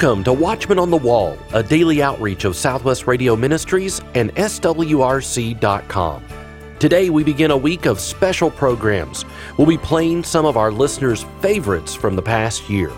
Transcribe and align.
Welcome 0.00 0.22
to 0.24 0.32
Watchman 0.32 0.78
on 0.78 0.92
the 0.92 0.96
Wall, 0.96 1.36
a 1.52 1.60
daily 1.60 2.04
outreach 2.04 2.44
of 2.44 2.54
Southwest 2.54 3.08
Radio 3.08 3.34
Ministries 3.34 4.00
and 4.14 4.32
SWRC.com. 4.36 6.24
Today 6.78 7.10
we 7.10 7.24
begin 7.24 7.50
a 7.50 7.56
week 7.56 7.84
of 7.84 7.98
special 7.98 8.48
programs. 8.48 9.24
We'll 9.56 9.66
be 9.66 9.76
playing 9.76 10.22
some 10.22 10.46
of 10.46 10.56
our 10.56 10.70
listeners' 10.70 11.26
favorites 11.40 11.96
from 11.96 12.14
the 12.14 12.22
past 12.22 12.70
year. 12.70 12.92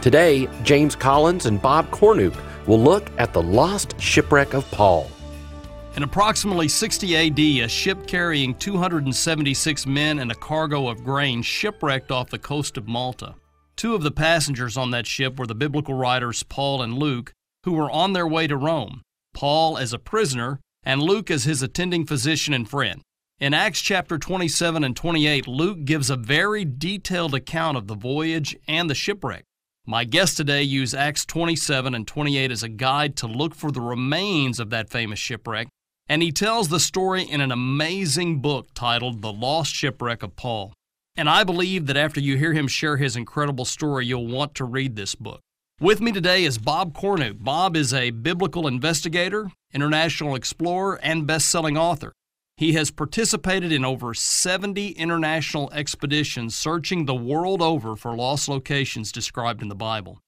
Today, 0.00 0.48
James 0.64 0.96
Collins 0.96 1.46
and 1.46 1.62
Bob 1.62 1.88
Cornuke 1.90 2.66
will 2.66 2.82
look 2.82 3.08
at 3.18 3.32
the 3.32 3.42
lost 3.42 3.94
shipwreck 4.00 4.52
of 4.52 4.68
Paul. 4.72 5.08
In 5.94 6.02
approximately 6.02 6.66
60 6.66 7.16
AD, 7.16 7.38
a 7.38 7.68
ship 7.68 8.08
carrying 8.08 8.56
276 8.56 9.86
men 9.86 10.18
and 10.18 10.32
a 10.32 10.34
cargo 10.34 10.88
of 10.88 11.04
grain 11.04 11.40
shipwrecked 11.40 12.10
off 12.10 12.30
the 12.30 12.38
coast 12.40 12.76
of 12.76 12.88
Malta. 12.88 13.36
Two 13.76 13.94
of 13.94 14.02
the 14.02 14.10
passengers 14.10 14.76
on 14.76 14.90
that 14.90 15.06
ship 15.06 15.38
were 15.38 15.46
the 15.46 15.54
biblical 15.54 15.94
writers 15.94 16.42
Paul 16.42 16.82
and 16.82 16.98
Luke, 16.98 17.32
who 17.64 17.72
were 17.72 17.90
on 17.90 18.12
their 18.12 18.26
way 18.26 18.46
to 18.46 18.56
Rome, 18.56 19.02
Paul 19.34 19.78
as 19.78 19.92
a 19.92 19.98
prisoner, 19.98 20.60
and 20.82 21.02
Luke 21.02 21.30
as 21.30 21.44
his 21.44 21.62
attending 21.62 22.06
physician 22.06 22.54
and 22.54 22.68
friend. 22.68 23.02
In 23.38 23.54
Acts 23.54 23.80
chapter 23.80 24.18
27 24.18 24.84
and 24.84 24.94
28, 24.94 25.48
Luke 25.48 25.84
gives 25.84 26.10
a 26.10 26.16
very 26.16 26.64
detailed 26.64 27.34
account 27.34 27.76
of 27.76 27.88
the 27.88 27.96
voyage 27.96 28.56
and 28.68 28.88
the 28.88 28.94
shipwreck. 28.94 29.44
My 29.84 30.04
guests 30.04 30.36
today 30.36 30.62
use 30.62 30.94
Acts 30.94 31.24
27 31.24 31.92
and 31.92 32.06
28 32.06 32.52
as 32.52 32.62
a 32.62 32.68
guide 32.68 33.16
to 33.16 33.26
look 33.26 33.54
for 33.54 33.72
the 33.72 33.80
remains 33.80 34.60
of 34.60 34.70
that 34.70 34.90
famous 34.90 35.18
shipwreck, 35.18 35.66
and 36.08 36.22
he 36.22 36.30
tells 36.30 36.68
the 36.68 36.78
story 36.78 37.24
in 37.24 37.40
an 37.40 37.50
amazing 37.50 38.40
book 38.40 38.68
titled 38.74 39.22
The 39.22 39.32
Lost 39.32 39.74
Shipwreck 39.74 40.22
of 40.22 40.36
Paul. 40.36 40.72
And 41.14 41.28
I 41.28 41.44
believe 41.44 41.86
that 41.86 41.96
after 41.96 42.20
you 42.20 42.38
hear 42.38 42.54
him 42.54 42.66
share 42.66 42.96
his 42.96 43.16
incredible 43.16 43.66
story, 43.66 44.06
you'll 44.06 44.26
want 44.26 44.54
to 44.54 44.64
read 44.64 44.96
this 44.96 45.14
book. 45.14 45.40
With 45.78 46.00
me 46.00 46.10
today 46.10 46.44
is 46.44 46.58
Bob 46.58 46.94
Cornuke. 46.94 47.42
Bob 47.42 47.76
is 47.76 47.92
a 47.92 48.10
biblical 48.10 48.66
investigator, 48.66 49.50
international 49.74 50.34
explorer, 50.34 50.98
and 51.02 51.26
best 51.26 51.50
selling 51.50 51.76
author. 51.76 52.12
He 52.56 52.72
has 52.74 52.90
participated 52.90 53.72
in 53.72 53.84
over 53.84 54.14
70 54.14 54.90
international 54.90 55.70
expeditions 55.72 56.54
searching 56.54 57.04
the 57.04 57.14
world 57.14 57.60
over 57.60 57.96
for 57.96 58.14
lost 58.14 58.48
locations 58.48 59.12
described 59.12 59.60
in 59.60 59.68
the 59.68 59.74
Bible. 59.74 60.20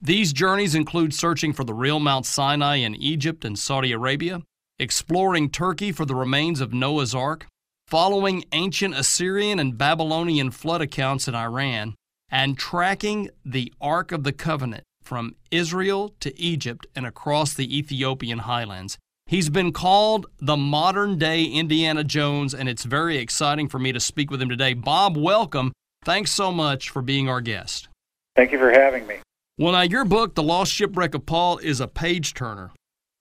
These 0.00 0.32
journeys 0.32 0.74
include 0.74 1.14
searching 1.14 1.52
for 1.52 1.64
the 1.64 1.74
real 1.74 2.00
Mount 2.00 2.26
Sinai 2.26 2.76
in 2.76 2.94
Egypt 2.96 3.44
and 3.44 3.58
Saudi 3.58 3.92
Arabia, 3.92 4.42
exploring 4.78 5.50
Turkey 5.50 5.92
for 5.92 6.04
the 6.04 6.14
remains 6.14 6.60
of 6.60 6.72
Noah's 6.72 7.14
Ark, 7.14 7.46
following 7.94 8.44
ancient 8.50 8.92
Assyrian 8.92 9.60
and 9.60 9.78
Babylonian 9.78 10.50
flood 10.50 10.80
accounts 10.80 11.28
in 11.28 11.34
Iran, 11.36 11.94
and 12.28 12.58
tracking 12.58 13.30
the 13.44 13.72
Ark 13.80 14.10
of 14.10 14.24
the 14.24 14.32
Covenant 14.32 14.82
from 15.04 15.36
Israel 15.52 16.12
to 16.18 16.36
Egypt 16.36 16.88
and 16.96 17.06
across 17.06 17.54
the 17.54 17.78
Ethiopian 17.78 18.40
highlands. 18.40 18.98
He's 19.26 19.48
been 19.48 19.70
called 19.70 20.26
the 20.40 20.56
modern 20.56 21.18
day 21.18 21.44
Indiana 21.44 22.02
Jones, 22.02 22.52
and 22.52 22.68
it's 22.68 22.82
very 22.82 23.18
exciting 23.18 23.68
for 23.68 23.78
me 23.78 23.92
to 23.92 24.00
speak 24.00 24.28
with 24.28 24.42
him 24.42 24.48
today. 24.48 24.74
Bob, 24.74 25.16
welcome. 25.16 25.72
Thanks 26.04 26.32
so 26.32 26.50
much 26.50 26.90
for 26.90 27.00
being 27.00 27.28
our 27.28 27.40
guest. 27.40 27.86
Thank 28.34 28.50
you 28.50 28.58
for 28.58 28.72
having 28.72 29.06
me. 29.06 29.18
Well, 29.56 29.74
now, 29.74 29.82
your 29.82 30.04
book, 30.04 30.34
The 30.34 30.42
Lost 30.42 30.72
Shipwreck 30.72 31.14
of 31.14 31.26
Paul, 31.26 31.58
is 31.58 31.80
a 31.80 31.86
page 31.86 32.34
turner. 32.34 32.72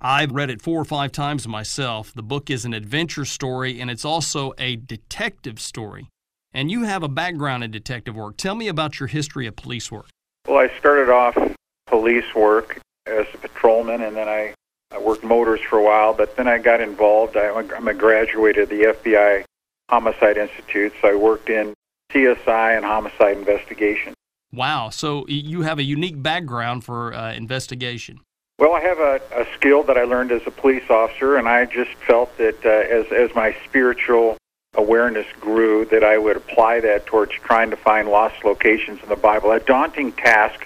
I've 0.06 0.34
read 0.34 0.50
it 0.50 0.62
four 0.62 0.82
or 0.82 0.86
five 0.86 1.14
times 1.14 1.48
myself. 1.48 2.14
The 2.14 2.22
book 2.22 2.50
is 2.50 2.66
an 2.66 2.74
adventure 2.74 3.24
story 3.24 3.80
and 3.80 3.90
it's 3.90 4.04
also 4.04 4.54
a 4.58 4.76
detective 4.76 5.62
story. 5.62 6.10
And 6.54 6.70
you 6.70 6.84
have 6.84 7.04
a 7.04 7.08
background 7.08 7.64
in 7.64 7.72
detective 7.72 8.14
work. 8.14 8.36
Tell 8.36 8.54
me 8.54 8.68
about 8.68 9.00
your 9.00 9.08
history 9.08 9.48
of 9.48 9.56
police 9.56 9.90
work. 9.90 10.10
Well, 10.46 10.58
I 10.58 10.78
started 10.78 11.10
off 11.10 11.38
police 11.88 12.36
work 12.36 12.82
as 13.06 13.26
a 13.34 13.38
patrolman 13.38 14.02
and 14.02 14.14
then 14.14 14.28
I, 14.28 14.54
I 14.92 15.00
worked 15.00 15.24
motors 15.24 15.62
for 15.62 15.80
a 15.80 15.84
while, 15.84 16.14
but 16.14 16.36
then 16.36 16.50
I 16.50 16.58
got 16.58 16.82
involved. 16.82 17.38
I, 17.38 17.48
I'm 17.48 17.88
a 17.88 17.94
graduate 17.94 18.58
of 18.58 18.68
the 18.68 18.84
FBI 18.84 19.46
Homicide 19.90 20.38
Institute, 20.38 20.92
so 21.02 21.08
I 21.08 21.16
worked 21.16 21.50
in 21.50 21.74
CSI 22.12 22.76
and 22.76 22.84
homicide 22.84 23.38
investigation. 23.38 24.14
Wow. 24.52 24.90
So 24.90 25.26
you 25.30 25.62
have 25.62 25.80
a 25.80 25.84
unique 25.84 26.22
background 26.22 26.84
for 26.84 27.14
uh, 27.14 27.34
investigation. 27.34 28.20
Well, 28.60 28.74
I 28.74 28.82
have 28.82 29.00
a, 29.00 29.20
a 29.36 29.46
skill 29.56 29.84
that 29.84 29.98
I 29.98 30.04
learned 30.04 30.32
as 30.32 30.44
a 30.46 30.52
police 30.52 30.90
officer, 30.90 31.38
and 31.38 31.50
I 31.50 31.66
just 31.66 31.94
felt 31.96 32.38
that 32.38 32.64
uh, 32.64 32.70
as 32.70 33.12
as 33.12 33.36
my 33.36 33.56
spiritual 33.66 34.38
awareness 34.76 35.28
grew, 35.40 35.86
that 35.86 36.04
I 36.04 36.18
would 36.18 36.38
apply 36.38 36.80
that 36.82 37.06
towards 37.06 37.34
trying 37.34 37.72
to 37.72 37.78
find 37.78 38.10
lost 38.10 38.44
locations 38.44 39.02
in 39.02 39.10
the 39.10 39.16
Bible. 39.16 39.52
A 39.52 39.60
daunting 39.60 40.12
task 40.12 40.66